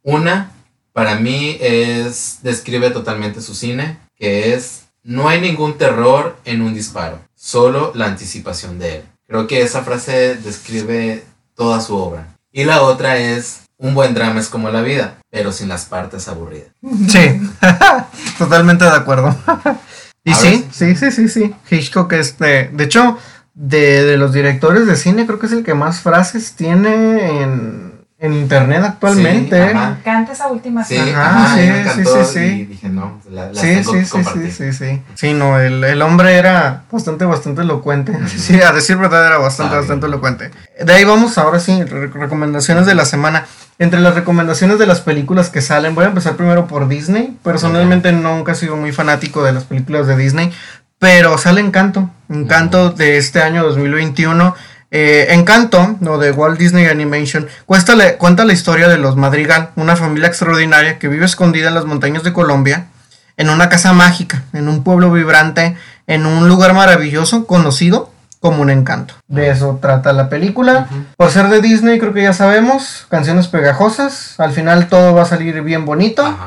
[0.03, 0.51] una,
[0.93, 6.73] para mí, es describe totalmente su cine, que es no hay ningún terror en un
[6.73, 9.03] disparo, solo la anticipación de él.
[9.27, 11.23] Creo que esa frase describe
[11.55, 12.35] toda su obra.
[12.51, 16.27] Y la otra es un buen drama es como la vida, pero sin las partes
[16.27, 16.69] aburridas.
[17.07, 17.41] Sí,
[18.37, 19.35] totalmente de acuerdo.
[20.23, 21.55] y sí, sí, sí, sí, sí.
[21.69, 23.17] Hitchcock es de, de hecho,
[23.53, 27.92] de, de, los directores de cine, creo que es el que más frases tiene en,
[28.23, 29.73] en internet actualmente.
[29.73, 33.61] me encanta esa última sí, ajá, sí, sí, sí, sí, Y dije, no, la, la
[33.61, 35.01] sí, sí, sí, sí, sí, sí.
[35.13, 38.17] Sí, no, el, el, hombre era bastante, bastante elocuente.
[38.27, 40.51] Sí, a decir verdad, era bastante, bastante elocuente.
[40.81, 43.45] De ahí vamos ahora sí, recomendaciones de la semana.
[43.77, 47.37] Entre las recomendaciones de las películas que salen, voy a empezar primero por Disney.
[47.43, 50.53] Personalmente nunca he sido muy fanático de las películas de Disney,
[50.97, 52.09] pero sale Encanto.
[52.29, 54.55] Encanto de este año 2021
[54.95, 60.27] eh, Encanto, no de Walt Disney Animation, cuenta la historia de los Madrigal, una familia
[60.27, 62.89] extraordinaria que vive escondida en las montañas de Colombia,
[63.35, 65.75] en una casa mágica, en un pueblo vibrante,
[66.05, 69.15] en un lugar maravilloso conocido como un encanto.
[69.27, 70.87] De eso trata la película.
[71.17, 75.25] Por ser de Disney, creo que ya sabemos, canciones pegajosas, al final todo va a
[75.25, 76.37] salir bien bonito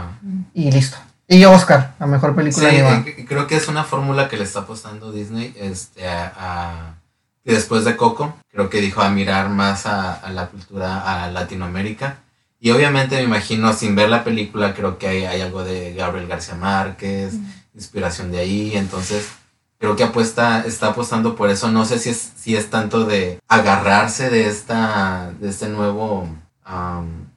[0.55, 0.99] y listo.
[1.27, 4.61] Y Oscar, la mejor película sí, eh, creo que es una fórmula que le está
[4.61, 6.95] apostando Disney este, a
[7.47, 12.19] y después de Coco, creo que dijo a mirar más a, la cultura a Latinoamérica.
[12.59, 16.57] Y obviamente me imagino, sin ver la película, creo que hay, algo de Gabriel García
[16.57, 17.35] Márquez,
[17.73, 18.73] inspiración de ahí.
[18.75, 19.29] Entonces,
[19.79, 21.71] creo que apuesta, está apostando por eso.
[21.71, 26.29] No sé si es, si es tanto de agarrarse de, esta, de este nuevo,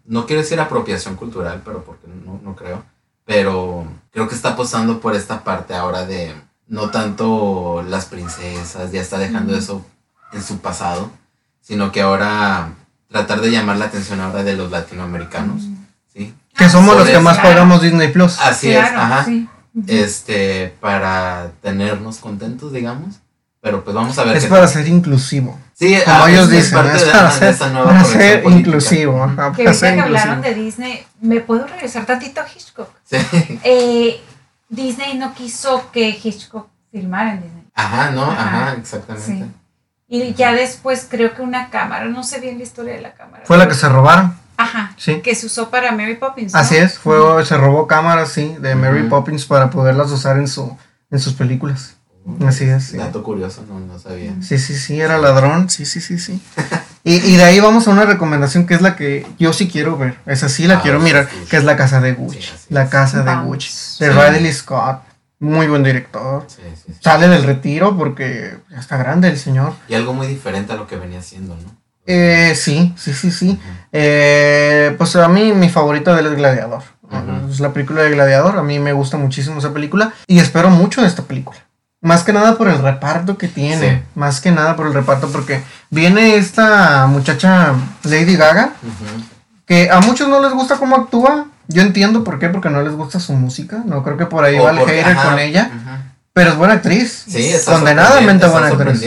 [0.06, 2.84] no quiero decir apropiación cultural, pero porque no, no creo.
[3.26, 6.34] Pero creo que está apostando por esta parte ahora de
[6.66, 9.86] no tanto las princesas, ya está dejando eso
[10.34, 11.12] en su pasado,
[11.62, 12.70] sino que ahora
[13.08, 15.64] tratar de llamar la atención ahora de los latinoamericanos,
[16.14, 16.34] ¿sí?
[16.56, 18.40] Que somos los que más pagamos Disney Plus.
[18.40, 19.26] Así es, ajá.
[19.88, 23.20] Este, para tenernos contentos, digamos.
[23.62, 24.38] Pero pues vamos a ver.
[24.38, 25.60] Es para ser inclusivo.
[25.74, 29.24] Sí, como ellos dicen, es, para, ser, para ser inclusivo.
[29.24, 32.90] Ajá, que ahorita que hablaron de Disney, ¿me puedo regresar tantito a Hitchcock?
[33.04, 33.18] Sí.
[33.64, 34.22] Eh,
[34.70, 37.64] Disney no quiso que Hitchcock filmara en Disney.
[37.76, 39.50] Ajá, no, ajá, exactamente.
[40.10, 43.44] Y ya después creo que una cámara, no sé bien la historia de la cámara.
[43.46, 44.36] Fue la que se robaron.
[44.58, 44.94] Ajá.
[44.98, 45.22] Sí.
[45.22, 46.56] Que se usó para Mary Poppins.
[46.56, 50.76] Así es, fue, se robó cámaras, sí, de Mary Poppins para poderlas usar en, su,
[51.12, 51.96] en sus películas.
[52.46, 52.96] Así es.
[52.98, 54.34] Dato curioso, no, no sabía.
[54.42, 56.42] Sí, sí, sí, era ladrón, sí, sí, sí, sí.
[57.04, 59.98] y, y, de ahí vamos a una recomendación que es la que yo sí quiero
[59.98, 60.18] ver.
[60.26, 62.40] Esa sí la ah, quiero mirar, que es La Casa de Gucci.
[62.70, 64.04] la Casa de Gucci.
[64.04, 65.02] De Riley Scott.
[65.40, 66.46] Muy buen director.
[67.00, 69.74] Sale del retiro porque ya está grande el señor.
[69.88, 71.80] Y algo muy diferente a lo que venía haciendo, ¿no?
[72.06, 73.60] Eh, sí, sí, sí, sí.
[73.92, 76.84] Eh, pues a mí mi favorito de él es Gladiador.
[77.50, 78.58] Es la película de Gladiador.
[78.58, 80.14] A mí me gusta muchísimo esa película.
[80.28, 81.60] Y espero mucho de esta película.
[82.02, 84.04] Más que nada por el reparto que tiene.
[84.16, 88.74] Más que nada por el reparto porque viene esta muchacha Lady Gaga.
[89.66, 91.48] Que a muchos no les gusta cómo actúa.
[91.70, 93.84] Yo entiendo por qué, porque no les gusta su música.
[93.86, 95.72] No creo que por ahí va el hater con ella.
[96.34, 97.26] Pero es buena actriz.
[97.28, 99.04] Sí, condenadamente buena actriz.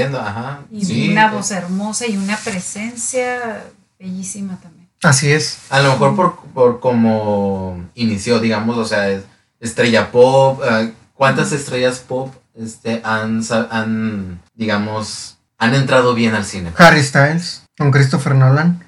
[0.70, 3.64] Y una voz hermosa y una presencia
[3.98, 4.88] bellísima también.
[5.02, 5.58] Así es.
[5.70, 9.08] A lo mejor por, por como inició, digamos, o sea,
[9.58, 10.60] estrella pop.
[10.64, 16.70] Eh, ¿Cuántas estrellas pop este, han, han, digamos, han entrado bien al cine?
[16.76, 18.84] Harry Styles, con Christopher Nolan,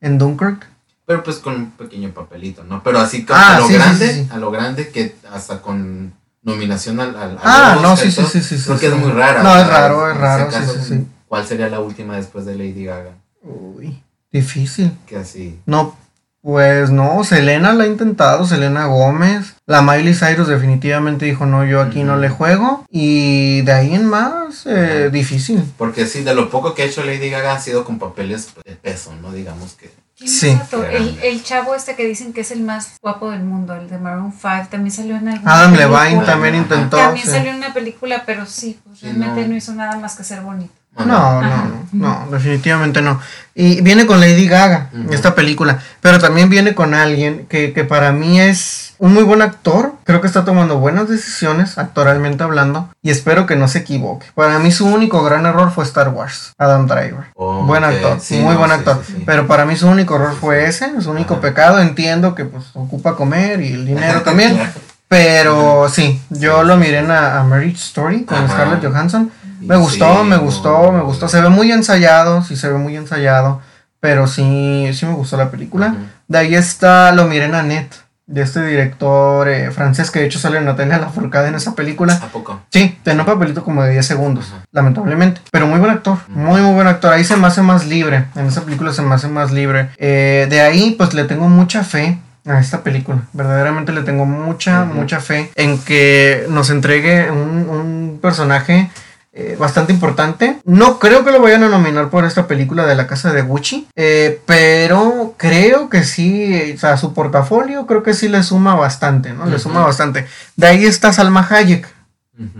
[0.00, 0.68] en Dunkirk.
[1.06, 2.82] Pero pues con un pequeño papelito, ¿no?
[2.82, 7.16] Pero así como ah, a lo grande, a lo grande que hasta con nominación al,
[7.16, 9.42] al, Ah, no, sí, sí, sí, sí, Porque es muy rara.
[9.42, 11.06] No, es raro, es raro, sí, sí, sí.
[11.28, 13.12] ¿Cuál sería la última después de Lady Gaga?
[13.42, 14.02] Uy,
[14.32, 14.92] difícil.
[15.06, 15.60] Que así.
[15.66, 15.96] No,
[16.40, 19.56] Pues no, Selena la ha intentado, Selena Gómez.
[19.66, 22.84] La Miley Cyrus definitivamente dijo, no, yo aquí no le juego.
[22.88, 25.64] Y de ahí en más, eh, difícil.
[25.76, 28.76] Porque sí, de lo poco que ha hecho Lady Gaga ha sido con papeles de
[28.76, 29.32] peso, ¿no?
[29.32, 29.90] Digamos que...
[30.18, 30.58] Sí.
[30.92, 33.98] El, el, chavo este que dicen que es el más guapo del mundo, el de
[33.98, 36.96] Maroon 5, también salió en alguna Adam Levine también intentó.
[36.96, 40.40] También salió en una película, pero sí, pues realmente no hizo nada más que ser
[40.40, 40.72] bonito.
[41.04, 43.20] No, no, no, definitivamente no.
[43.54, 48.12] Y viene con Lady Gaga, esta película, pero también viene con alguien que, que, para
[48.12, 53.10] mí es un muy buen actor, creo que está tomando buenas decisiones, actoralmente hablando, y
[53.10, 54.26] espero que no se equivoque.
[54.34, 57.26] Para mí su único gran error fue Star Wars, Adam Driver.
[57.34, 61.10] Oh, buen actor, muy buen actor, pero para mí su único error fue ese, su
[61.10, 64.58] único pecado, entiendo que pues ocupa comer y el dinero también.
[65.08, 69.30] Pero sí, yo lo miré en a, Marriage Story con Scarlett Johansson
[69.66, 71.28] me gustó, me gustó, me gustó.
[71.28, 73.60] Se ve muy ensayado, sí se ve muy ensayado.
[74.00, 75.94] Pero sí, sí me gustó la película.
[76.28, 77.94] De ahí está Lo miré en Annette,
[78.26, 82.14] de este director eh, francés que de hecho sale en Natalia Lafourcade en esa película.
[82.14, 82.60] ¿A poco?
[82.70, 85.40] Sí, tiene un papelito como de 10 segundos, lamentablemente.
[85.50, 87.12] Pero muy buen actor, muy, muy buen actor.
[87.12, 88.26] Ahí se me hace más libre.
[88.34, 89.90] En esa película se me hace más libre.
[89.96, 93.22] Eh, de ahí, pues le tengo mucha fe a esta película.
[93.32, 98.90] Verdaderamente le tengo mucha, mucha fe en que nos entregue un, un personaje
[99.38, 100.60] eh, bastante importante.
[100.64, 103.86] No creo que lo vayan a nominar por esta película de la casa de Gucci,
[103.94, 109.34] eh, pero creo que sí, o sea, su portafolio creo que sí le suma bastante,
[109.34, 109.44] ¿no?
[109.44, 110.26] Le suma bastante.
[110.56, 111.86] De ahí está Salma Hayek.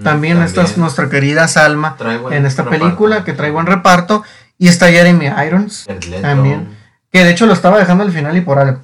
[0.03, 1.97] también, está nuestra querida Salma
[2.31, 4.23] en esta película que trae buen reparto.
[4.59, 5.87] Y está Jeremy Irons
[6.21, 6.77] también.
[7.11, 8.81] Que de hecho lo estaba dejando al final y por algo.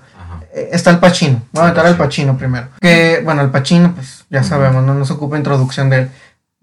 [0.55, 1.43] Eh, está el Pachino.
[1.53, 2.69] Voy a meter al Pachino primero.
[2.81, 6.11] Que, bueno, el Pachino, pues ya sabemos, no nos ocupa introducción de él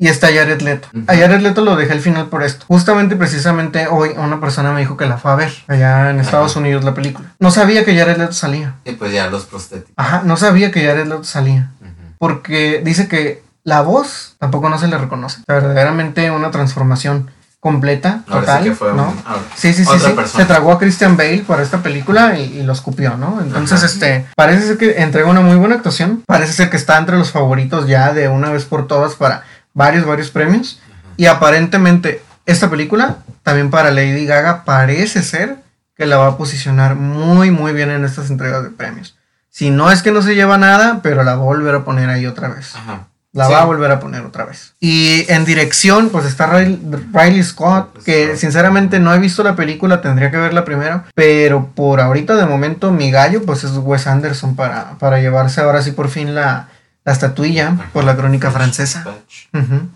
[0.02, 0.88] y está Jared Leto.
[1.08, 2.66] A Jared Leto lo dejé al final por esto.
[2.70, 6.56] Justamente precisamente hoy una persona me dijo que la fue a ver allá en Estados
[6.56, 7.34] Unidos la película.
[7.38, 8.76] No sabía que Jared Leto salía.
[8.86, 9.94] Y pues ya los prostéticos.
[9.98, 11.72] Ajá, no sabía que Jared Leto salía.
[12.18, 15.42] Porque dice que la voz tampoco no se le reconoce.
[15.46, 17.30] verdaderamente una transformación
[17.60, 19.14] completa, total, sí ¿no?
[19.54, 20.38] sí, sí, sí, sí.
[20.38, 23.42] Se tragó a Christian Bale para esta película y, lo escupió, ¿no?
[23.42, 26.24] Entonces, este, parece ser que entregó una muy buena actuación.
[26.26, 29.44] Parece ser que está entre los favoritos ya de una vez por todas para
[29.80, 30.80] varios, varios premios.
[31.16, 35.56] Y aparentemente esta película, también para Lady Gaga, parece ser
[35.96, 39.16] que la va a posicionar muy, muy bien en estas entregas de premios.
[39.50, 42.10] Si no es que no se lleva nada, pero la va a volver a poner
[42.10, 42.74] ahí otra vez.
[43.32, 44.74] La va a volver a poner otra vez.
[44.82, 50.30] Y en dirección, pues está Riley, Scott, que sinceramente no he visto la película, tendría
[50.30, 51.06] que verla primero.
[51.16, 55.82] Pero por ahorita, de momento, mi gallo, pues es Wes Anderson para, para llevarse ahora
[55.82, 56.68] sí por fin la,
[57.10, 59.04] la estatuilla por la crónica francesa.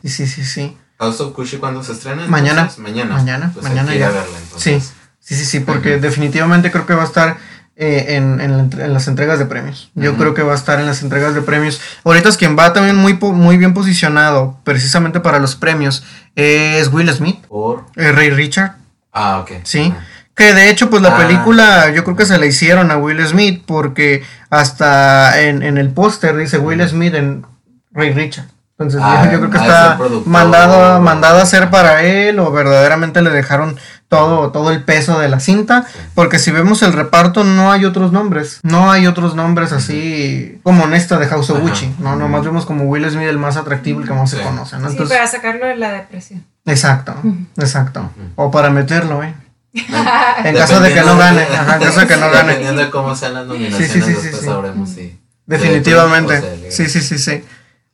[0.03, 2.25] Sí, sí, sí, House of Gucci cuando se estrena?
[2.25, 2.71] Mañana.
[2.79, 3.13] Mañana.
[3.13, 4.09] Mañana, pues mañana ya.
[4.09, 4.79] Verla, sí,
[5.19, 7.37] sí, sí, sí, porque definitivamente creo que va a estar
[7.75, 9.91] eh, en, en, las entregas de premios.
[9.93, 11.79] Yo creo que va a estar en las entregas de premios.
[12.03, 16.03] Ahorita es quien va también muy, muy bien posicionado precisamente para los premios
[16.33, 17.45] es Will Smith.
[17.45, 17.85] Por.
[17.95, 18.77] Eh, Ray Richard.
[19.11, 19.51] Ah, ok.
[19.61, 19.93] Sí.
[20.35, 21.17] Que de hecho, pues la ah.
[21.17, 26.35] película yo creo que se la hicieron a Will Smith porque hasta en, el póster
[26.35, 27.45] dice Will Smith en
[27.91, 28.47] Ray Richard.
[28.79, 28.99] Entonces
[29.31, 33.77] yo, creo que está mandado, mandado a hacer para él o verdaderamente le dejaron
[34.07, 35.85] todo, todo el peso de la cinta.
[36.15, 38.59] Porque si vemos el reparto no hay otros nombres.
[38.63, 41.93] No hay otros nombres así como en esta de House of Gucci.
[41.99, 44.77] No, nomás vemos como Will Smith el más atractivo, el que más se conoce.
[44.79, 44.89] ¿no?
[44.89, 46.43] Entonces, sí, para sacarlo de la depresión.
[46.65, 47.15] Exacto,
[47.57, 48.09] exacto.
[48.35, 49.35] O para meterlo, ¿eh?
[50.43, 51.41] en caso de que no gane.
[51.43, 52.49] en caso de que no gane.
[52.49, 55.19] Dependiendo de cómo sean las nominaciones, sí, sí, sí, después sabremos si.
[55.45, 56.71] Definitivamente.
[56.71, 57.43] Sí, sí, sí, sí.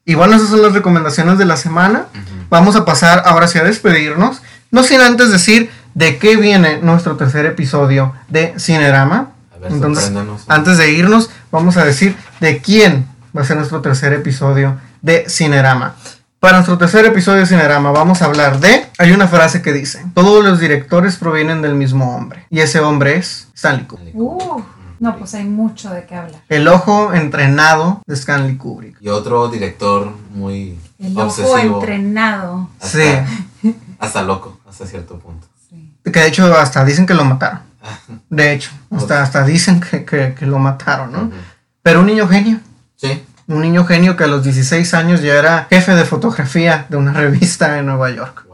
[0.05, 2.05] Igual esas son las recomendaciones de la semana.
[2.49, 4.41] Vamos a pasar ahora sí a despedirnos.
[4.71, 9.31] No sin antes decir de qué viene nuestro tercer episodio de Cinerama.
[9.55, 10.11] A ver, Entonces,
[10.47, 15.25] antes de irnos, vamos a decir de quién va a ser nuestro tercer episodio de
[15.29, 15.95] Cinerama.
[16.39, 18.85] Para nuestro tercer episodio de Cinerama vamos a hablar de...
[18.97, 22.45] Hay una frase que dice, todos los directores provienen del mismo hombre.
[22.49, 24.15] Y ese hombre es Stanley Kubrick.
[24.15, 24.63] Uh,
[25.01, 26.41] no, pues hay mucho de qué hablar.
[26.47, 28.95] El ojo entrenado de Stanley Kubrick.
[29.01, 32.69] Y otro director muy El ojo entrenado.
[32.79, 33.03] sí.
[33.99, 35.45] Hasta loco, hasta cierto punto.
[36.05, 37.59] Que de hecho hasta dicen que lo mataron.
[38.29, 41.31] De hecho, hasta, hasta dicen que, lo mataron, ¿no?
[41.83, 42.61] Pero un niño genio.
[42.95, 46.97] Sí un niño genio que a los 16 años ya era jefe de fotografía de
[46.97, 48.45] una revista en Nueva York.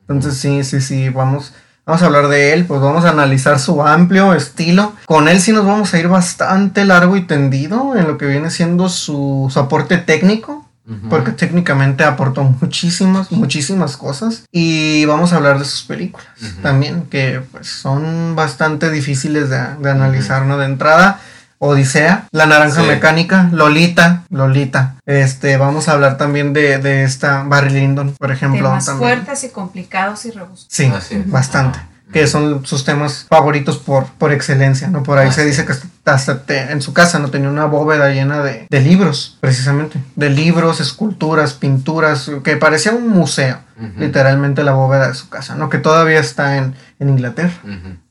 [0.00, 1.54] Entonces sí, sí, sí, vamos,
[1.86, 4.92] vamos a hablar de él, pues vamos a analizar su amplio estilo.
[5.06, 8.50] Con él sí nos vamos a ir bastante largo y tendido en lo que viene
[8.50, 10.68] siendo su, aporte técnico.
[11.08, 14.44] Porque técnicamente aportó muchísimas, muchísimas cosas.
[14.50, 16.26] Y vamos a hablar de sus películas
[16.60, 20.58] también, que pues son bastante difíciles de, de analizar, ¿no?
[20.58, 21.20] De entrada,
[21.64, 24.96] Odisea, La Naranja Mecánica, Lolita, Lolita.
[25.06, 28.68] Este, vamos a hablar también de, de esta Barry Lyndon, por ejemplo.
[28.68, 30.66] Temas fuertes y complicados y robustos.
[30.68, 30.90] Sí,
[31.26, 31.78] bastante
[32.12, 35.02] que son sus temas favoritos por, por excelencia, ¿no?
[35.02, 35.72] Por ahí ah, se dice que
[36.04, 41.54] hasta en su casa no tenía una bóveda llena de, libros, precisamente, de libros, esculturas,
[41.54, 43.60] pinturas, que parecía un museo,
[43.96, 45.70] literalmente la bóveda de su casa, ¿no?
[45.70, 47.54] Que todavía está en, Inglaterra,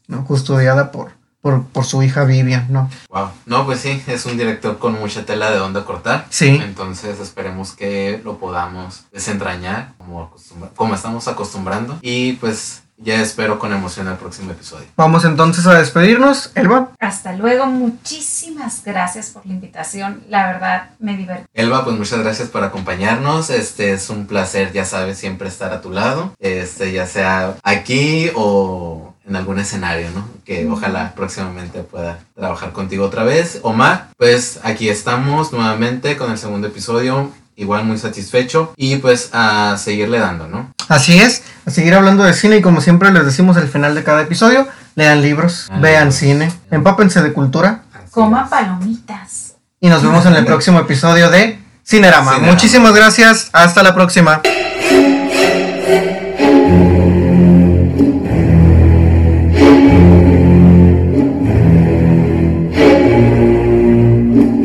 [0.07, 0.25] ¿no?
[0.25, 1.11] Custodiada por,
[1.41, 2.89] por, su hija Vivian, ¿no?
[3.09, 3.29] Wow.
[3.45, 6.25] No, pues sí, es un director con mucha tela de dónde cortar.
[6.29, 6.59] Sí.
[6.63, 10.33] Entonces esperemos que lo podamos desentrañar como,
[10.75, 11.97] como estamos acostumbrando.
[12.01, 14.85] Y pues ya espero con emoción el próximo episodio.
[14.95, 16.91] Vamos entonces a despedirnos, Elba.
[16.99, 21.45] Hasta luego, muchísimas gracias por la invitación, la verdad me divertí.
[21.53, 25.81] Elba, pues muchas gracias por acompañarnos, este es un placer, ya sabes, siempre estar a
[25.81, 30.27] tu lado, este ya sea aquí o en algún escenario, ¿no?
[30.43, 33.59] Que ojalá próximamente pueda trabajar contigo otra vez.
[33.63, 39.77] Omar, pues aquí estamos nuevamente con el segundo episodio igual muy satisfecho y pues a
[39.77, 40.73] seguirle dando, ¿no?
[40.89, 44.03] Así es, a seguir hablando de cine y como siempre les decimos al final de
[44.03, 49.53] cada episodio, lean libros, ah, vean cine, empápense de cultura, coman palomitas.
[49.79, 52.39] Y nos vemos en el próximo episodio de Cinerama.
[52.39, 54.41] Muchísimas gracias, hasta la próxima.